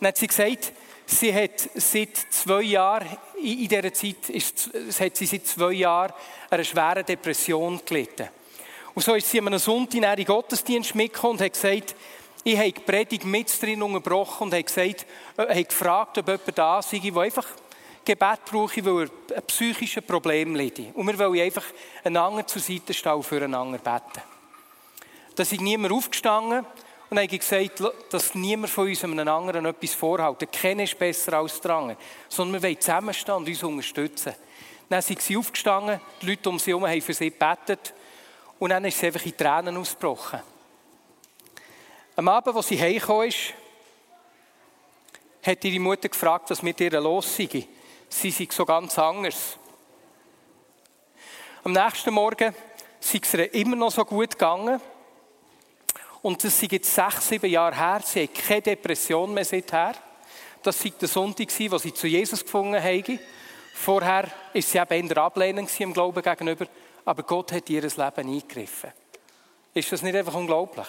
Dann 0.00 0.08
hat 0.08 0.16
sie 0.16 0.26
gesagt, 0.26 0.72
sie 1.06 1.34
hat 1.34 1.68
seit 1.74 2.16
zwei 2.30 2.62
Jahren, 2.62 3.06
in 3.42 3.68
dieser 3.68 3.92
Zeit, 3.92 4.28
ist, 4.30 4.70
hat 4.98 5.16
sie 5.16 5.26
seit 5.26 5.46
zwei 5.46 5.72
Jahren 5.72 6.12
eine 6.48 6.64
schwere 6.64 7.04
Depression 7.04 7.80
gelitten. 7.84 8.28
Und 8.94 9.02
so 9.02 9.14
ist 9.14 9.28
sie 9.28 9.40
an 9.40 9.48
einem 9.48 9.58
Sonntag 9.58 10.18
in 10.18 10.24
Gottesdienst 10.24 10.94
mitgekommen 10.94 11.34
und 11.34 11.44
hat 11.44 11.52
gesagt, 11.52 11.94
ich 12.44 12.56
habe 12.56 12.72
die 12.72 12.80
Predigt 12.80 13.24
mit 13.24 13.62
drin 13.62 13.82
unterbrochen 13.82 14.44
und 14.44 14.52
habe, 14.52 14.62
gesagt, 14.62 15.06
äh, 15.36 15.42
habe 15.42 15.64
gefragt, 15.64 16.18
ob 16.18 16.28
jemand 16.28 16.58
da 16.58 16.82
sei, 16.82 16.98
der 16.98 17.16
einfach 17.16 17.46
Gebet 18.04 18.44
brauche, 18.50 18.84
weil 18.84 19.08
er 19.30 19.36
ein 19.36 19.42
psychisches 19.46 20.04
Problem 20.04 20.54
leidet. 20.54 20.94
Und 20.94 21.06
wir 21.06 21.18
wollen 21.18 21.40
einfach 21.40 21.64
einander 22.04 22.46
zur 22.46 22.60
Seite 22.60 22.92
stehen 22.92 23.12
und 23.12 23.22
füreinander 23.22 23.78
beten. 23.78 24.33
Da 25.34 25.42
ist 25.42 25.60
niemand 25.60 25.92
aufgestanden 25.92 26.64
und 27.10 27.18
habe 27.18 27.38
gesagt, 27.38 27.82
dass 28.10 28.34
niemand 28.34 28.70
von 28.72 28.88
uns 28.88 29.04
einem 29.04 29.28
anderen 29.28 29.66
etwas 29.66 29.94
vorhält. 29.94 30.52
Keiner 30.52 30.84
ist 30.84 30.98
besser 30.98 31.34
als 31.34 31.60
der. 31.60 31.96
Sondern 32.28 32.62
wir 32.62 32.68
wollen 32.68 32.80
zusammenstehen 32.80 33.36
und 33.36 33.48
uns 33.48 33.62
unterstützen. 33.62 34.34
Dann 34.88 35.02
sind 35.02 35.20
sie 35.20 35.36
aufgestanden, 35.36 36.00
die 36.20 36.26
Leute 36.26 36.48
um 36.48 36.58
sie 36.58 36.70
herum 36.70 36.86
haben 36.86 37.00
für 37.00 37.14
sie 37.14 37.30
gebetet 37.30 37.94
und 38.58 38.70
dann 38.70 38.84
ist 38.84 38.98
sie 38.98 39.06
einfach 39.06 39.24
in 39.24 39.36
Tränen 39.36 39.76
ausgebrochen. 39.76 40.40
Am 42.16 42.28
Abend, 42.28 42.56
als 42.56 42.68
sie 42.68 42.80
heimgekommen 42.80 43.28
ist, 43.28 43.54
hat 45.42 45.64
ihre 45.64 45.80
Mutter 45.80 46.08
gefragt, 46.08 46.50
was 46.50 46.62
mit 46.62 46.80
ihr 46.80 47.00
los 47.00 47.36
sei. 47.36 47.66
Sie 48.08 48.30
sei 48.30 48.48
so 48.50 48.64
ganz 48.64 48.98
anders. 48.98 49.58
Am 51.64 51.72
nächsten 51.72 52.14
Morgen 52.14 52.54
sei 53.00 53.20
es 53.22 53.34
ihr 53.34 53.52
immer 53.54 53.76
noch 53.76 53.90
so 53.90 54.04
gut 54.04 54.30
gegangen. 54.30 54.80
Und 56.24 56.42
das 56.42 56.58
sind 56.58 56.72
jetzt 56.72 56.94
sechs, 56.94 57.28
sieben 57.28 57.50
Jahre 57.50 57.76
her. 57.76 58.00
Sie 58.02 58.22
hat 58.22 58.34
keine 58.34 58.62
Depression 58.62 59.34
mehr 59.34 59.44
seither. 59.44 59.94
Das 60.62 60.82
war 60.82 60.90
der 60.92 61.06
Sonntag, 61.06 61.48
wo 61.70 61.76
sie 61.76 61.92
zu 61.92 62.06
Jesus 62.06 62.42
gefunden 62.42 62.82
haben. 62.82 63.20
Vorher 63.74 64.30
war 64.54 64.62
sie 64.62 64.78
eben 64.78 65.06
der 65.06 65.18
Ablehnung 65.18 65.68
im 65.78 65.92
Glauben 65.92 66.22
gegenüber. 66.22 66.66
Aber 67.04 67.24
Gott 67.24 67.52
hat 67.52 67.68
ihr 67.68 67.82
Leben 67.82 68.00
eingegriffen. 68.00 68.90
Ist 69.74 69.92
das 69.92 70.00
nicht 70.00 70.16
einfach 70.16 70.32
unglaublich? 70.32 70.86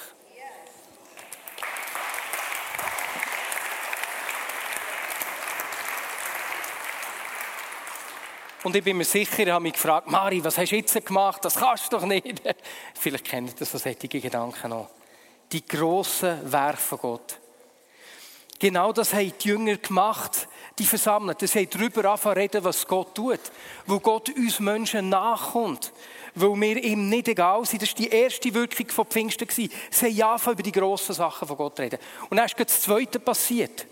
Und 8.64 8.74
ich 8.74 8.84
bin 8.86 8.96
mir 8.96 9.04
sicher, 9.04 9.40
ich 9.40 9.50
habe 9.50 9.64
mich 9.64 9.74
gefragt, 9.74 10.10
Mari, 10.10 10.42
was 10.42 10.58
hast 10.58 10.72
du 10.72 10.78
jetzt 10.78 11.06
gemacht? 11.06 11.44
Das 11.44 11.56
kannst 11.56 11.92
du 11.92 11.98
doch 11.98 12.06
nicht. 12.06 12.42
Vielleicht 12.98 13.26
kennt 13.26 13.60
ihr 13.60 13.66
so 13.66 13.78
solche 13.78 14.08
Gedanken 14.08 14.70
noch. 14.70 14.88
Die 15.52 15.66
grossen 15.66 16.52
Werke 16.52 16.78
von 16.78 16.98
Gott. 17.00 17.40
Genau 18.60 18.94
das 18.94 19.14
haben 19.14 19.34
die 19.42 19.48
Jünger 19.50 19.78
gemacht, 19.78 20.48
die 20.80 20.86
versammelt. 20.86 21.40
Sie 21.42 21.60
haben 21.60 21.70
darüber 21.70 22.06
angefangen 22.10 22.38
reden, 22.38 22.64
was 22.64 22.88
Gott 22.88 23.14
tut. 23.16 23.40
Wo 23.86 24.00
Gott 24.00 24.30
uns 24.30 24.60
Menschen 24.60 25.10
nachkommt. 25.10 25.92
Weil 26.36 26.60
wir 26.60 26.84
ihm 26.84 27.10
nicht 27.10 27.28
egal 27.28 27.66
sind. 27.66 27.82
Das 27.82 27.90
war 27.90 27.98
die 27.98 28.10
erste 28.10 28.54
Wirkung 28.54 28.90
von 28.90 29.06
Pfingsten. 29.06 29.48
Sie 29.50 29.70
haben 29.92 30.22
angefangen, 30.22 30.54
über 30.54 30.64
die 30.64 30.72
grossen 30.72 31.14
Sachen 31.14 31.48
von 31.48 31.58
Gott 31.58 31.76
zu 31.76 31.84
reden. 31.84 32.00
Und 32.30 32.38
dann 32.38 32.46
ist 32.46 32.60
das 32.60 32.82
Zweite 32.82 33.20
passiert. 33.20 33.86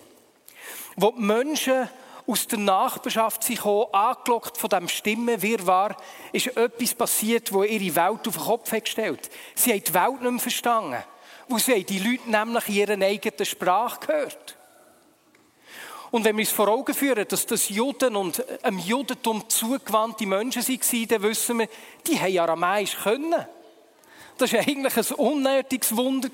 Wo 0.95 1.11
die 1.11 1.21
Menschen 1.21 1.89
aus 2.25 2.47
der 2.47 2.59
Nachbarschaft 2.59 3.43
sich 3.43 3.63
angelockt 3.65 4.57
von 4.57 4.69
dem 4.69 4.87
Stimmenwirrwarr, 4.87 5.97
ist 6.31 6.55
etwas 6.55 6.93
passiert, 6.93 7.51
wo 7.51 7.63
ihre 7.63 7.95
Welt 7.95 8.27
auf 8.27 8.35
den 8.37 8.43
Kopf 8.43 8.71
hat 8.71 8.85
gestellt. 8.85 9.29
Sie 9.55 9.71
haben 9.71 9.83
die 9.83 9.93
Welt 9.93 10.21
nicht 10.21 10.31
mehr 10.31 10.39
verstanden. 10.39 11.03
Wo 11.47 11.57
sie 11.57 11.83
die 11.83 11.99
Leute 11.99 12.29
nämlich 12.29 12.69
in 12.69 12.75
ihrer 12.75 13.01
eigenen 13.05 13.45
Sprache 13.45 13.99
gehört. 14.05 14.57
Und 16.13 16.23
wenn 16.25 16.37
wir 16.37 16.43
uns 16.43 16.51
vor 16.51 16.67
Augen 16.67 16.93
führen, 16.93 17.27
dass 17.27 17.45
das 17.47 17.69
Juden 17.69 18.15
und 18.15 18.45
einem 18.63 18.77
Judentum 18.77 19.49
zugewandte 19.49 20.27
Menschen 20.27 20.61
waren, 20.61 21.07
dann 21.07 21.23
wissen 21.23 21.59
wir, 21.59 21.67
die 22.05 22.19
haben 22.19 22.37
Aramäisch 22.37 22.95
können. 23.01 23.45
Das 24.37 24.53
war 24.53 24.59
eigentlich 24.59 24.95
ein 24.95 25.15
unnötiges 25.15 25.95
Wunder. 25.95 26.29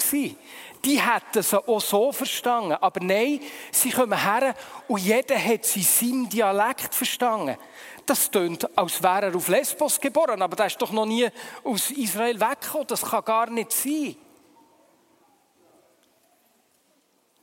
Die 0.84 1.02
hätten 1.02 1.40
es 1.40 1.54
auch 1.54 1.80
so 1.80 2.12
verstanden. 2.12 2.74
Aber 2.74 3.00
nein, 3.02 3.40
sie 3.72 3.92
kommen 3.92 4.22
her 4.22 4.54
und 4.90 5.00
jeder 5.00 5.38
hat 5.38 5.66
sie 5.66 5.84
seinem 5.84 6.28
Dialekt 6.28 6.94
verstanden. 6.94 7.58
Das 8.06 8.30
tönt, 8.32 8.78
als 8.78 9.04
wäre 9.04 9.28
er 9.28 9.36
auf 9.36 9.48
Lesbos 9.48 10.02
geboren, 10.02 10.42
aber 10.42 10.56
der 10.56 10.68
ist 10.68 10.82
doch 10.82 10.92
noch 10.92 11.06
nie 11.06 11.30
aus 11.64 11.92
Israel 11.92 12.40
weggekommen. 12.40 12.88
Das 12.88 13.02
kann 13.02 13.24
gar 13.24 13.50
nicht 13.50 13.72
sein. 13.72 14.16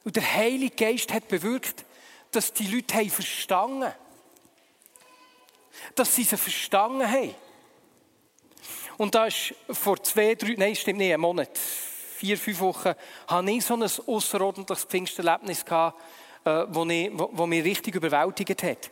Und 0.06 0.14
der 0.14 0.34
Heilige 0.34 0.76
Geist 0.76 1.12
hat 1.12 1.26
bewirkt, 1.26 1.84
dass 2.30 2.52
die 2.52 2.68
Leute 2.68 2.94
haben 2.94 3.10
verstanden 3.10 3.92
Dass 5.96 6.14
sie 6.14 6.22
sie 6.22 6.36
verstanden 6.36 7.10
haben. 7.10 7.34
Und 8.98 9.16
da 9.16 9.26
ist 9.26 9.52
vor 9.68 10.00
zwei, 10.00 10.36
drei, 10.36 10.54
nein, 10.56 10.76
stimmt 10.76 11.00
nicht, 11.00 11.12
einen 11.12 11.20
Monat, 11.20 11.58
vier, 11.58 12.38
fünf 12.38 12.60
Wochen, 12.60 12.94
habe 13.26 13.50
ich 13.50 13.64
so 13.64 13.74
ein 13.74 13.82
außerordentliches 13.82 14.84
Pfingsterlebnis 14.84 15.64
gehabt, 15.64 16.00
äh, 16.44 16.66
wo, 16.68 16.84
ich, 16.84 17.10
wo, 17.12 17.28
wo 17.32 17.46
mich 17.46 17.64
richtig 17.64 17.96
überwältigt 17.96 18.62
hat. 18.62 18.90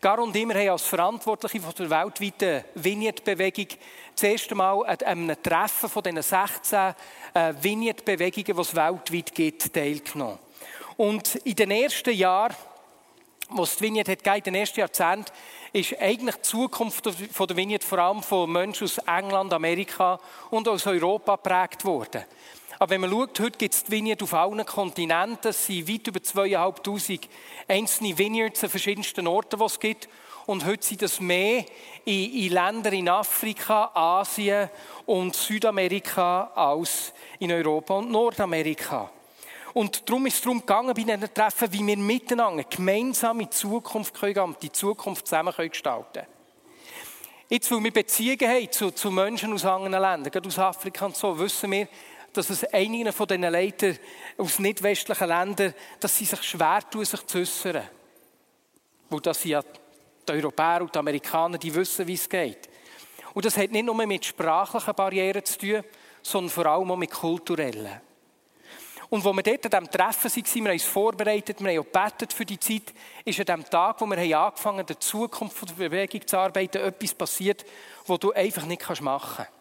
Gar 0.00 0.20
und 0.20 0.34
immer 0.36 0.54
haben 0.54 0.70
als 0.70 0.86
Verantwortliche 0.86 1.60
von 1.60 1.74
der 1.74 1.90
weltweiten 1.90 2.64
Vignette-Bewegung 2.76 3.68
das 4.14 4.22
erste 4.22 4.54
Mal 4.54 4.86
an 4.86 5.02
einem 5.02 5.42
Treffen 5.42 5.90
von 5.90 6.02
diesen 6.02 6.22
16 6.22 6.94
äh, 7.34 7.52
Vignette-Bewegungen, 7.60 8.56
die 8.56 8.62
es 8.62 8.74
weltweit 8.74 9.34
gibt, 9.34 9.74
teilgenommen. 9.74 10.45
Und 10.96 11.36
in 11.36 11.54
den 11.54 11.70
ersten 11.70 12.14
Jahren, 12.14 12.56
wo 13.50 13.62
es 13.62 13.76
die 13.76 13.84
Vignette 13.84 14.12
hat 14.12 14.24
gegeben, 14.24 14.38
in 14.38 14.44
den 14.44 14.54
ersten 14.56 14.80
Jahrzehnten, 14.80 15.32
ist 15.72 16.00
eigentlich 16.00 16.36
die 16.36 16.42
Zukunft 16.42 17.04
der 17.04 17.56
Vignette 17.56 17.86
vor 17.86 17.98
allem 17.98 18.22
von 18.22 18.50
Menschen 18.50 18.84
aus 18.84 18.98
England, 18.98 19.52
Amerika 19.52 20.18
und 20.50 20.66
aus 20.68 20.86
Europa 20.86 21.36
geprägt 21.36 21.84
worden. 21.84 22.24
Aber 22.78 22.90
wenn 22.90 23.00
man 23.00 23.10
schaut, 23.10 23.40
heute 23.40 23.58
gibt 23.58 23.74
es 23.74 23.84
die 23.84 23.92
Vineyard 23.92 24.22
auf 24.22 24.34
allen 24.34 24.64
Kontinenten. 24.64 25.48
Es 25.48 25.66
sind 25.66 25.88
weit 25.88 26.06
über 26.06 26.20
2'500 26.20 27.20
einzelne 27.68 28.18
Vineyards 28.18 28.64
an 28.64 28.70
verschiedensten 28.70 29.26
Orten, 29.26 29.58
die 29.58 29.64
es 29.64 29.80
gibt. 29.80 30.08
Und 30.44 30.64
heute 30.64 30.84
sind 30.84 31.02
es 31.02 31.18
mehr 31.18 31.64
in, 32.04 32.34
in 32.34 32.52
Ländern 32.52 32.92
in 32.92 33.08
Afrika, 33.08 33.90
Asien 33.94 34.70
und 35.06 35.34
Südamerika 35.34 36.52
als 36.54 37.12
in 37.38 37.50
Europa 37.50 37.94
und 37.94 38.10
Nordamerika. 38.10 39.10
Und 39.76 40.08
darum 40.08 40.24
ist 40.24 40.36
es 40.36 40.40
darum 40.40 40.60
gegangen 40.60 40.94
bei 40.94 41.02
diesen 41.02 41.34
Treffen, 41.34 41.70
wie 41.70 41.86
wir 41.86 41.98
miteinander 41.98 42.64
gemeinsam 42.64 43.40
in 43.40 43.46
die 43.46 43.50
Zukunft 43.50 44.14
können 44.14 44.38
und 44.38 44.62
die 44.62 44.72
Zukunft 44.72 45.26
zusammen 45.26 45.52
gestalten 45.54 46.12
können. 46.14 46.26
Jetzt, 47.50 47.70
weil 47.70 47.84
wir 47.84 47.92
Beziehungen 47.92 48.48
haben 48.48 48.72
zu, 48.72 48.90
zu 48.90 49.10
Menschen 49.10 49.52
aus 49.52 49.66
anderen 49.66 50.00
Ländern, 50.00 50.30
gerade 50.32 50.48
aus 50.48 50.58
Afrika 50.58 51.04
und 51.04 51.14
so, 51.14 51.38
wissen 51.38 51.70
wir, 51.70 51.88
dass 52.32 52.48
es 52.48 52.64
einigen 52.72 53.12
von 53.12 53.26
diesen 53.26 53.42
Leitern 53.42 53.98
aus 54.38 54.58
nicht-westlichen 54.58 55.28
Ländern, 55.28 55.74
dass 56.00 56.16
sie 56.16 56.24
sich 56.24 56.42
schwer 56.42 56.80
tun, 56.90 57.04
sich 57.04 57.26
zu 57.26 57.36
äußern. 57.36 57.82
Weil 59.10 59.20
das 59.20 59.44
ja 59.44 59.60
die 59.60 60.32
Europäer 60.32 60.80
und 60.80 60.94
die 60.94 60.98
Amerikaner, 60.98 61.58
die 61.58 61.74
wissen, 61.74 62.06
wie 62.06 62.14
es 62.14 62.26
geht. 62.26 62.70
Und 63.34 63.44
das 63.44 63.58
hat 63.58 63.70
nicht 63.72 63.84
nur 63.84 64.06
mit 64.06 64.24
sprachlichen 64.24 64.94
Barrieren 64.94 65.44
zu 65.44 65.58
tun, 65.58 65.84
sondern 66.22 66.50
vor 66.50 66.64
allem 66.64 66.90
auch 66.90 66.96
mit 66.96 67.10
kulturellen. 67.10 68.00
Und 69.08 69.24
wo 69.24 69.32
wir 69.32 69.42
dort 69.42 69.64
an 69.66 69.84
diesem 69.84 69.90
Treffen 69.90 70.30
waren, 70.30 70.54
wir 70.54 70.62
haben 70.64 70.72
uns 70.72 70.84
vorbereitet, 70.84 71.60
wir 71.60 71.78
haben 71.78 71.86
auch 71.94 72.32
für 72.32 72.44
die 72.44 72.58
Zeit, 72.58 72.92
ist 73.24 73.38
an 73.38 73.46
dem 73.46 73.64
Tag, 73.70 74.00
wo 74.00 74.06
wir 74.06 74.38
angefangen 74.38 74.78
haben, 74.78 74.86
der 74.86 75.00
Zukunft 75.00 75.68
der 75.68 75.74
Bewegung 75.74 76.26
zu 76.26 76.38
arbeiten, 76.38 76.78
etwas 76.78 77.14
passiert, 77.14 77.64
was 78.06 78.18
du 78.18 78.32
einfach 78.32 78.66
nicht 78.66 79.00
machen 79.00 79.46
kannst. 79.46 79.52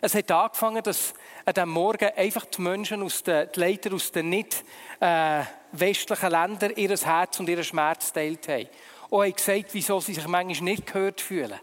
Es 0.00 0.14
hat 0.14 0.30
angefangen, 0.30 0.82
dass 0.82 1.14
an 1.44 1.54
diesem 1.54 1.70
Morgen 1.70 2.10
einfach 2.16 2.46
die 2.46 2.60
Menschen, 2.62 3.02
aus 3.02 3.22
den, 3.22 3.48
die 3.54 3.60
Leiter 3.60 3.92
aus 3.92 4.10
den 4.10 4.30
nicht 4.30 4.64
äh, 5.00 5.42
westlichen 5.72 6.30
Ländern 6.30 6.72
ihr 6.76 6.96
Herz 6.96 7.38
und 7.38 7.48
ihren 7.48 7.64
Schmerz 7.64 8.12
teilt 8.12 8.48
haben. 8.48 8.68
Und 9.10 9.22
haben 9.22 9.32
gesagt, 9.32 9.66
wieso 9.72 10.00
sie 10.00 10.14
sich 10.14 10.26
manchmal 10.26 10.70
nicht 10.70 10.86
gehört 10.86 11.20
fühlen. 11.20 11.60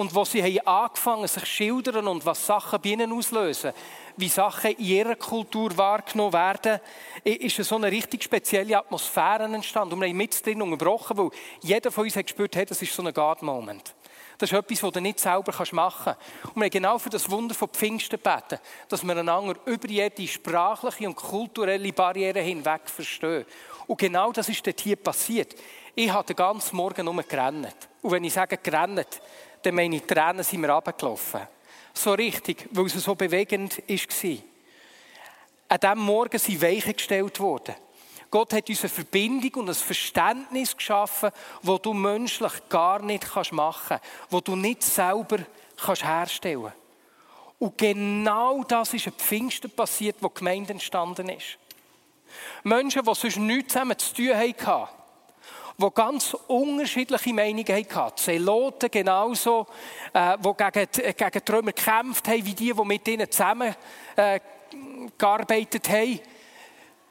Und 0.00 0.14
wo 0.14 0.24
sie 0.24 0.42
haben 0.42 0.66
angefangen 0.66 1.28
sich 1.28 1.44
schildern 1.44 2.08
und 2.08 2.24
was 2.24 2.46
Sachen 2.46 2.80
bei 2.80 2.88
ihnen 2.88 3.12
auslösen, 3.12 3.74
wie 4.16 4.30
Sachen 4.30 4.70
in 4.70 4.82
ihrer 4.82 5.14
Kultur 5.14 5.76
wahrgenommen 5.76 6.32
werden, 6.32 6.80
ist 7.22 7.56
so 7.56 7.76
eine 7.76 7.90
richtig 7.90 8.24
spezielle 8.24 8.78
Atmosphäre 8.78 9.44
entstanden. 9.44 9.92
Und 9.92 10.00
wir 10.00 10.08
haben 10.08 10.16
mit 10.16 10.46
drin 10.46 10.62
unterbrochen, 10.62 11.18
weil 11.18 11.30
jeder 11.60 11.92
von 11.92 12.04
uns 12.04 12.16
hat 12.16 12.24
gespürt, 12.24 12.56
hey, 12.56 12.64
das 12.64 12.80
ist 12.80 12.94
so 12.94 13.02
ein 13.02 13.12
God-Moment. 13.12 13.94
Das 14.38 14.50
ist 14.50 14.56
etwas, 14.56 14.82
was 14.82 14.92
du 14.92 15.02
nicht 15.02 15.20
selber 15.20 15.52
machen 15.72 16.14
kannst. 16.14 16.46
Und 16.54 16.56
wir 16.56 16.64
haben 16.64 16.70
genau 16.70 16.98
für 16.98 17.10
das 17.10 17.30
Wunder 17.30 17.54
von 17.54 17.68
Pfingsten 17.68 18.18
gebeten, 18.18 18.58
dass 18.88 19.04
wir 19.04 19.14
einander 19.14 19.56
über 19.66 19.86
jede 19.86 20.26
sprachliche 20.26 21.08
und 21.08 21.14
kulturelle 21.14 21.92
Barriere 21.92 22.40
hinweg 22.40 22.88
verstehen. 22.88 23.44
Und 23.86 24.00
genau 24.00 24.32
das 24.32 24.48
ist 24.48 24.66
dort 24.66 24.80
hier 24.80 24.96
passiert. 24.96 25.54
Ich 25.94 26.10
habe 26.10 26.26
den 26.26 26.36
ganzen 26.36 26.74
Morgen 26.74 27.04
nur 27.04 27.22
gerannt. 27.22 27.76
Und 28.00 28.12
wenn 28.12 28.24
ich 28.24 28.32
sage 28.32 28.56
gerannt, 28.56 29.20
dann 29.62 29.74
meine 29.74 30.04
Tränen 30.04 30.42
sind 30.42 30.60
mir 30.60 30.70
runtergelaufen. 30.70 31.40
So 31.92 32.12
richtig, 32.12 32.68
weil 32.72 32.86
es 32.86 32.94
so 32.94 33.14
bewegend 33.14 33.78
war. 33.88 34.38
An 35.68 35.80
diesem 35.80 35.98
Morgen 35.98 36.38
sind 36.38 36.62
Weichen 36.62 36.92
gestellt 36.94 37.38
worden. 37.40 37.74
Gott 38.30 38.52
hat 38.52 38.68
uns 38.68 38.80
eine 38.80 38.88
Verbindung 38.88 39.62
und 39.62 39.68
ein 39.68 39.74
Verständnis 39.74 40.76
geschaffen, 40.76 41.30
wo 41.62 41.78
du 41.78 41.92
menschlich 41.92 42.52
gar 42.68 43.02
nicht 43.02 43.24
machen 43.52 43.88
kannst, 43.88 44.04
wo 44.30 44.40
du 44.40 44.54
nicht 44.54 44.84
selber 44.84 45.38
herstellen 45.84 46.62
kannst. 46.62 46.76
Und 47.58 47.76
genau 47.76 48.62
das 48.64 48.94
ist 48.94 49.06
ein 49.06 49.12
Pfingsten 49.12 49.70
passiert, 49.70 50.16
wo 50.20 50.28
die 50.28 50.34
Gemeinde 50.34 50.72
entstanden 50.72 51.28
ist. 51.28 51.58
Menschen, 52.62 53.02
die 53.04 53.14
sonst 53.14 53.36
nichts 53.36 53.72
zusammen 53.72 53.98
zu 53.98 54.14
tun 54.14 54.34
hatten, 54.34 54.88
die 55.80 55.94
ganz 55.94 56.36
unterschiedliche 56.46 57.32
Meinungen 57.32 57.66
hatten. 57.66 58.14
Die 58.16 58.22
Zeloten 58.22 58.90
genauso, 58.90 59.66
äh, 60.12 60.36
die 60.40 60.54
gegen, 60.70 61.16
gegen 61.16 61.30
die 61.46 61.72
gekämpft 61.72 62.28
haben, 62.28 62.46
wie 62.46 62.54
die, 62.54 62.72
die 62.72 62.84
mit 62.84 63.08
ihnen 63.08 63.30
zusammen 63.30 63.74
äh, 64.16 64.40
gearbeitet 65.18 65.88
haben. 65.88 66.20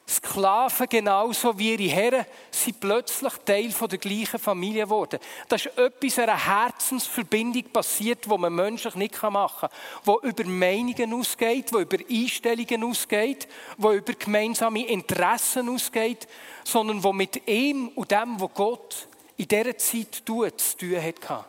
Sklaven 0.09 0.89
genauso 0.89 1.57
wie 1.59 1.75
ihre 1.75 1.93
Herren 1.93 2.25
sind 2.49 2.79
plötzlich 2.79 3.31
Teil 3.45 3.69
der 3.69 3.97
gleichen 3.99 4.39
Familie 4.39 4.85
geworden. 4.85 5.19
Das 5.47 5.67
ist 5.67 5.77
etwas, 5.77 6.17
einer 6.17 6.47
Herzensverbindung 6.47 7.63
passiert, 7.65 8.27
wo 8.27 8.37
man 8.39 8.53
menschlich 8.53 8.95
nicht 8.95 9.21
machen 9.21 9.69
kann. 9.69 9.79
Wo 10.03 10.19
über 10.21 10.43
Meinungen 10.45 11.13
ausgeht, 11.13 11.71
wo 11.71 11.79
über 11.79 11.97
Einstellungen 12.09 12.83
ausgeht, 12.83 13.47
wo 13.77 13.91
über 13.91 14.13
gemeinsame 14.13 14.87
Interessen 14.87 15.69
ausgeht, 15.69 16.27
sondern 16.63 17.03
wo 17.03 17.13
mit 17.13 17.47
ihm 17.47 17.89
und 17.89 18.09
dem, 18.09 18.41
was 18.41 18.49
Gott 18.55 19.07
in 19.37 19.47
dieser 19.47 19.77
Zeit 19.77 20.25
tut, 20.25 20.59
zu 20.59 20.77
tun 20.77 21.03
hat. 21.03 21.45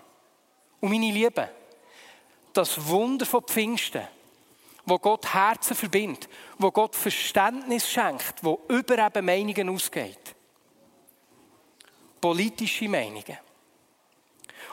Und 0.80 0.90
meine 0.90 1.10
Lieben, 1.10 1.48
das 2.52 2.86
Wunder 2.86 3.24
von 3.24 3.42
Pfingsten, 3.42 4.02
wo 4.90 4.98
Gott 4.98 5.32
Herzen 5.32 5.76
verbindet, 5.76 6.28
wo 6.58 6.70
Gott 6.70 6.96
Verständnis 6.96 7.88
schenkt, 7.88 8.42
wo 8.42 8.60
über 8.68 8.98
eben 8.98 9.24
Meinungen 9.24 9.68
ausgeht. 9.68 10.34
Politische 12.20 12.88
Meinungen. 12.88 13.38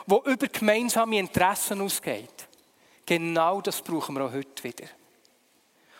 Wo 0.06 0.22
über 0.24 0.48
gemeinsame 0.48 1.18
Interessen 1.18 1.80
ausgeht. 1.80 2.48
Genau 3.06 3.60
das 3.60 3.80
brauchen 3.80 4.16
wir 4.16 4.24
auch 4.24 4.32
heute 4.32 4.64
wieder. 4.64 4.88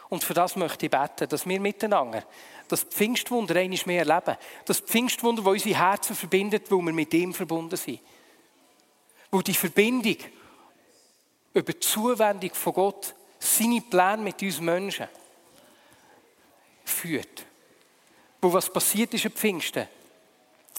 Und 0.08 0.24
für 0.24 0.34
das 0.34 0.56
möchte 0.56 0.86
ich 0.86 0.90
beten, 0.90 1.28
dass 1.28 1.46
wir 1.46 1.60
miteinander 1.60 2.24
das 2.66 2.82
Pfingstwunder 2.82 3.56
einmal 3.56 3.78
mehr 3.86 4.06
erleben. 4.06 4.36
Das 4.64 4.80
Pfingstwunder, 4.80 5.42
das 5.42 5.52
unsere 5.52 5.78
Herzen 5.78 6.16
verbindet, 6.16 6.70
weil 6.70 6.78
wir 6.78 6.92
mit 6.92 7.14
ihm 7.14 7.32
verbunden 7.32 7.76
sind. 7.76 8.00
Weil 9.30 9.42
die 9.42 9.54
Verbindung 9.54 10.16
über 11.54 11.72
die 11.72 11.80
Zuwendung 11.80 12.52
von 12.54 12.72
Gott 12.72 13.14
seine 13.38 13.80
Pläne 13.80 14.22
mit 14.22 14.42
uns 14.42 14.60
Menschen 14.60 15.08
führt. 16.84 17.46
Wo 18.40 18.52
was 18.52 18.72
passiert 18.72 19.14
ist 19.14 19.26
am 19.26 19.32
Pfingsten, 19.32 19.88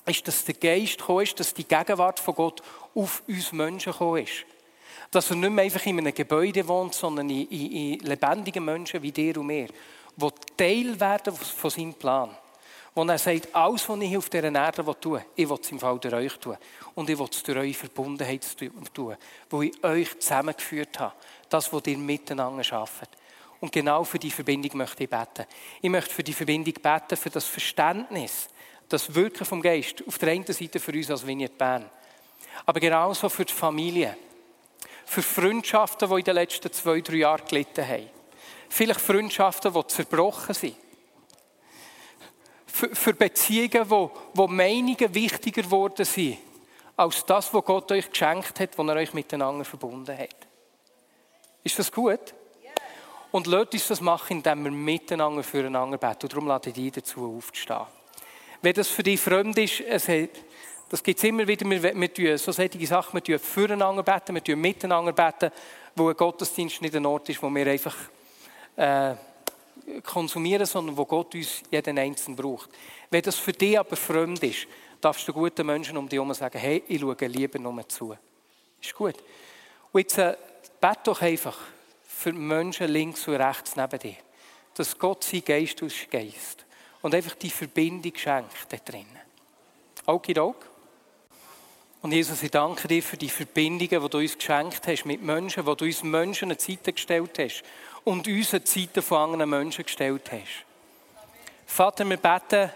ist, 0.05 0.27
dass 0.27 0.45
der 0.45 0.55
Geist 0.55 0.97
gekommen 0.97 1.23
ist, 1.23 1.39
dass 1.39 1.53
die 1.53 1.67
Gegenwart 1.67 2.19
von 2.19 2.35
Gott 2.35 2.63
auf 2.95 3.23
uns 3.27 3.51
Menschen 3.51 3.91
gekommen 3.91 4.23
ist. 4.23 4.45
Dass 5.11 5.29
er 5.29 5.35
nicht 5.35 5.51
mehr 5.51 5.65
einfach 5.65 5.85
in 5.85 5.99
einem 5.99 6.13
Gebäude 6.13 6.67
wohnt, 6.67 6.93
sondern 6.93 7.29
in, 7.29 7.47
in, 7.47 7.71
in 7.71 7.99
lebendigen 7.99 8.63
Menschen 8.63 9.01
wie 9.01 9.11
dir 9.11 9.37
und 9.37 9.47
mir, 9.47 9.67
die 9.67 10.55
Teil 10.57 10.99
werden 10.99 11.35
von 11.35 11.69
seinem 11.69 11.93
Plan. 11.93 12.35
Wo 12.95 13.03
er 13.03 13.17
sagt, 13.17 13.53
alles, 13.55 13.87
was 13.87 13.99
ich 14.01 14.17
auf 14.17 14.29
dieser 14.29 14.53
Erde 14.53 14.95
tue, 14.99 15.25
ich 15.35 15.49
will 15.49 15.57
es 15.61 15.71
im 15.71 15.79
Fall 15.79 15.99
durch 15.99 16.13
euch 16.13 16.37
tun. 16.37 16.57
Und 16.95 17.09
ich 17.09 17.17
will 17.17 17.27
es 17.31 17.43
durch 17.43 17.57
eure 17.57 17.73
Verbundenheit 17.73 18.45
tun, 18.93 19.15
wo 19.49 19.61
ich 19.61 19.83
euch 19.83 20.19
zusammengeführt 20.19 20.99
habe 20.99 21.13
das, 21.49 21.71
was 21.73 21.87
ihr 21.87 21.97
miteinander 21.97 22.63
schafft. 22.63 23.09
Und 23.59 23.71
genau 23.71 24.03
für 24.03 24.19
die 24.19 24.31
Verbindung 24.31 24.77
möchte 24.77 25.03
ich 25.03 25.09
beten. 25.09 25.45
Ich 25.81 25.89
möchte 25.89 26.13
für 26.13 26.23
die 26.23 26.33
Verbindung 26.33 26.73
beten, 26.73 27.17
für 27.17 27.29
das 27.29 27.45
Verständnis, 27.45 28.47
das 28.87 29.13
Wirken 29.13 29.45
vom 29.45 29.61
Geist. 29.61 30.03
Auf 30.07 30.17
der 30.17 30.31
einen 30.31 30.45
Seite 30.45 30.79
für 30.79 30.93
uns 30.93 31.11
als 31.11 31.25
Vineyard 31.25 31.57
Bern. 31.57 31.89
Aber 32.65 32.79
genauso 32.79 33.29
für 33.29 33.45
die 33.45 33.53
Familie. 33.53 34.17
Für 35.05 35.21
Freundschaften, 35.21 36.09
die 36.09 36.15
in 36.15 36.23
den 36.23 36.35
letzten 36.35 36.71
zwei, 36.71 37.01
drei 37.01 37.17
Jahren 37.17 37.45
gelitten 37.45 37.87
haben. 37.87 38.09
Vielleicht 38.69 39.01
Freundschaften, 39.01 39.73
die 39.73 39.87
zerbrochen 39.87 40.53
sind. 40.53 40.75
Für, 42.67 42.95
für 42.95 43.13
Beziehungen, 43.13 43.89
wo, 43.89 44.11
wo 44.33 44.47
Meinungen 44.47 45.13
wichtiger 45.13 45.63
geworden 45.63 46.05
sind, 46.05 46.37
als 46.95 47.25
das, 47.25 47.53
was 47.53 47.65
Gott 47.65 47.91
euch 47.91 48.09
geschenkt 48.09 48.59
hat, 48.59 48.77
was 48.77 48.87
er 48.87 48.95
euch 48.95 49.13
miteinander 49.13 49.65
verbunden 49.65 50.17
hat. 50.17 50.48
Ist 51.63 51.77
das 51.79 51.91
gut? 51.91 52.33
Und 53.31 53.47
lasst 53.47 53.73
uns 53.73 53.87
das 53.87 54.01
machen, 54.01 54.37
indem 54.37 54.63
wir 54.63 54.71
miteinander 54.71 55.43
füreinander 55.43 55.97
beten. 55.97 56.23
Und 56.23 56.33
darum 56.33 56.47
lade 56.47 56.69
ich 56.69 56.75
dich 56.75 56.91
dazu 56.91 57.35
aufzustehen. 57.37 57.85
Wenn 58.61 58.73
das 58.73 58.87
für 58.87 59.03
dich 59.03 59.19
fremd 59.19 59.57
ist, 59.57 59.81
es 59.81 60.07
hat, 60.07 60.31
das 60.89 61.03
gibt 61.03 61.19
es 61.19 61.23
immer 61.23 61.47
wieder, 61.47 61.69
wir, 61.69 61.83
wir 61.83 62.13
tun 62.13 62.37
so 62.37 62.51
solche 62.51 62.87
Sachen, 62.87 63.13
wir 63.13 63.23
tun 63.23 63.39
füreinander 63.39 64.03
beten, 64.03 64.33
wir 64.33 64.43
tun 64.43 64.59
miteinander 64.59 65.13
beten, 65.13 65.51
wo 65.95 66.09
ein 66.09 66.17
Gottesdienst 66.17 66.81
nicht 66.81 66.95
ein 66.95 67.05
Ort 67.05 67.29
ist, 67.29 67.41
wo 67.43 67.49
wir 67.49 67.67
einfach 67.67 67.95
äh, 68.75 69.13
konsumieren, 70.03 70.65
sondern 70.65 70.97
wo 70.97 71.05
Gott 71.05 71.35
uns 71.35 71.61
jeden 71.69 71.97
Einzelnen 71.99 72.35
braucht. 72.35 72.69
Wenn 73.11 73.21
das 73.21 73.35
für 73.35 73.53
dich 73.53 73.77
aber 73.77 73.95
fremd 73.95 74.43
ist, 74.43 74.67
darfst 74.99 75.27
du 75.27 75.33
guten 75.33 75.65
Menschen 75.65 75.97
um 75.97 76.09
dich 76.09 76.17
herum 76.17 76.33
sagen, 76.33 76.57
hey, 76.57 76.83
ich 76.87 76.99
schaue 76.99 77.15
lieber 77.27 77.59
nur 77.59 77.87
zu. 77.87 78.15
Ist 78.81 78.95
gut. 78.95 79.15
Und 79.91 80.01
jetzt, 80.01 80.17
äh, 80.17 80.35
Bet 80.79 80.99
doch 81.03 81.21
einfach 81.21 81.57
für 82.07 82.33
Menschen 82.33 82.87
links 82.87 83.27
und 83.27 83.35
rechts 83.35 83.75
neben 83.75 83.99
dir, 83.99 84.15
dass 84.75 84.97
Gott 84.97 85.23
sein 85.23 85.43
Geist 85.43 85.81
ausgeist 85.83 86.65
und 87.01 87.15
einfach 87.15 87.35
die 87.35 87.49
Verbindung 87.49 88.13
schenkt 88.15 88.71
da 88.71 88.77
drinnen. 88.77 89.19
Okidok. 90.05 90.69
Und 92.01 92.13
Jesus, 92.13 92.41
ich 92.43 92.51
danke 92.51 92.87
dir 92.87 93.03
für 93.03 93.17
die 93.17 93.29
Verbindungen, 93.29 94.01
die 94.01 94.09
du 94.09 94.17
uns 94.19 94.37
geschenkt 94.37 94.87
hast 94.87 95.05
mit 95.05 95.21
Menschen, 95.21 95.65
wo 95.65 95.75
du 95.75 95.85
uns 95.85 96.01
Menschen 96.01 96.45
eine 96.45 96.57
Zeit 96.57 96.83
gestellt 96.83 97.37
hast 97.39 97.63
und 98.05 98.27
uns 98.27 98.53
eine 98.53 98.63
Zeit 98.63 99.03
von 99.03 99.17
anderen 99.17 99.49
Menschen 99.49 99.83
gestellt 99.83 100.31
hast. 100.31 100.65
Vater, 101.65 102.09
wir 102.09 102.17
beten 102.17 102.71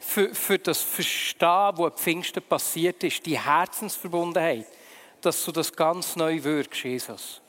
für, 0.00 0.34
für 0.34 0.58
das 0.58 0.80
Verstehen, 0.80 1.72
was 1.76 1.92
am 1.92 1.98
Pfingsten 1.98 2.42
passiert 2.42 3.02
ist, 3.02 3.26
die 3.26 3.38
Herzensverbundenheit, 3.38 4.66
dass 5.20 5.44
du 5.44 5.52
das 5.52 5.72
ganz 5.72 6.14
neu 6.14 6.42
wirkst, 6.42 6.84
Jesus. 6.84 7.40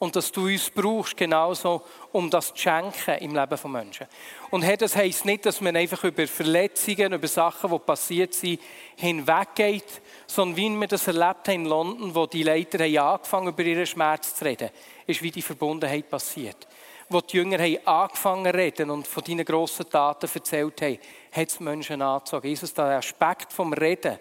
Und 0.00 0.16
dass 0.16 0.32
du 0.32 0.46
uns 0.46 0.70
brauchst, 0.70 1.14
genauso, 1.14 1.82
um 2.10 2.30
das 2.30 2.54
zu 2.54 2.56
schenken 2.56 3.18
im 3.18 3.34
Leben 3.34 3.58
von 3.58 3.70
Menschen. 3.70 4.06
Und 4.50 4.62
hey, 4.62 4.78
das 4.78 4.96
heisst 4.96 5.26
nicht, 5.26 5.44
dass 5.44 5.60
man 5.60 5.76
einfach 5.76 6.02
über 6.04 6.26
Verletzungen, 6.26 7.12
über 7.12 7.28
Sachen, 7.28 7.70
die 7.70 7.78
passiert 7.78 8.32
sind, 8.32 8.62
hinweggeht, 8.96 10.00
sondern 10.26 10.56
wie 10.56 10.70
wir 10.70 10.88
das 10.88 11.06
erlebt 11.06 11.48
haben 11.48 11.54
in 11.54 11.64
London, 11.66 12.14
wo 12.14 12.24
die 12.26 12.42
Leiter 12.42 12.82
haben 12.82 12.96
angefangen 12.96 13.48
über 13.48 13.62
ihren 13.62 13.84
Schmerz 13.84 14.34
zu 14.34 14.46
reden, 14.46 14.70
ist 15.06 15.22
wie 15.22 15.30
die 15.30 15.42
Verbundenheit 15.42 16.08
passiert. 16.08 16.66
Wo 17.10 17.20
die 17.20 17.36
Jünger 17.36 17.58
haben 17.58 17.86
angefangen 17.86 18.52
zu 18.52 18.58
reden 18.58 18.90
und 18.90 19.06
von 19.06 19.22
deinen 19.22 19.44
grossen 19.44 19.90
Taten 19.90 20.30
erzählt 20.32 20.80
haben, 20.80 20.98
hat 21.30 21.48
es 21.48 21.60
Menschen 21.60 22.00
angezogen. 22.00 22.48
Jesus, 22.48 22.72
der 22.72 22.96
Aspekt 22.96 23.52
vom 23.52 23.74
Reden, 23.74 24.18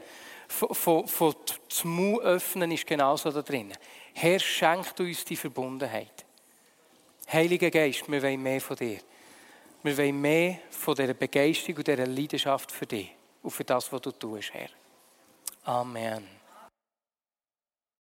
von, 0.50 0.76
von, 0.76 1.08
von 1.08 1.36
das 1.70 1.86
Mund 1.86 2.22
öffnen, 2.22 2.70
ist 2.72 2.86
genauso 2.86 3.32
da 3.32 3.42
drin. 3.42 3.72
Herr, 4.14 4.40
schenkt 4.40 5.00
uns 5.00 5.24
die 5.26 5.36
Verbundenheit. 5.36 6.26
Heiliger 7.32 7.70
Geist, 7.70 8.10
wir 8.12 8.22
wollen 8.22 8.42
mehr 8.42 8.62
von 8.62 8.76
dir. 8.76 9.00
Wir 9.84 9.98
wollen 9.98 10.20
mehr 10.20 10.60
von 10.70 10.96
dieser 10.96 11.14
Begeisterung 11.14 11.78
und 11.78 11.88
dieser 11.88 12.08
Leidenschaft 12.08 12.72
für 12.72 12.86
dich 12.86 13.12
und 13.44 13.52
für 13.52 13.64
das, 13.64 13.92
was 13.92 14.02
du 14.02 14.12
tust, 14.12 14.54
Herr. 14.54 14.70
Amen. 15.64 16.39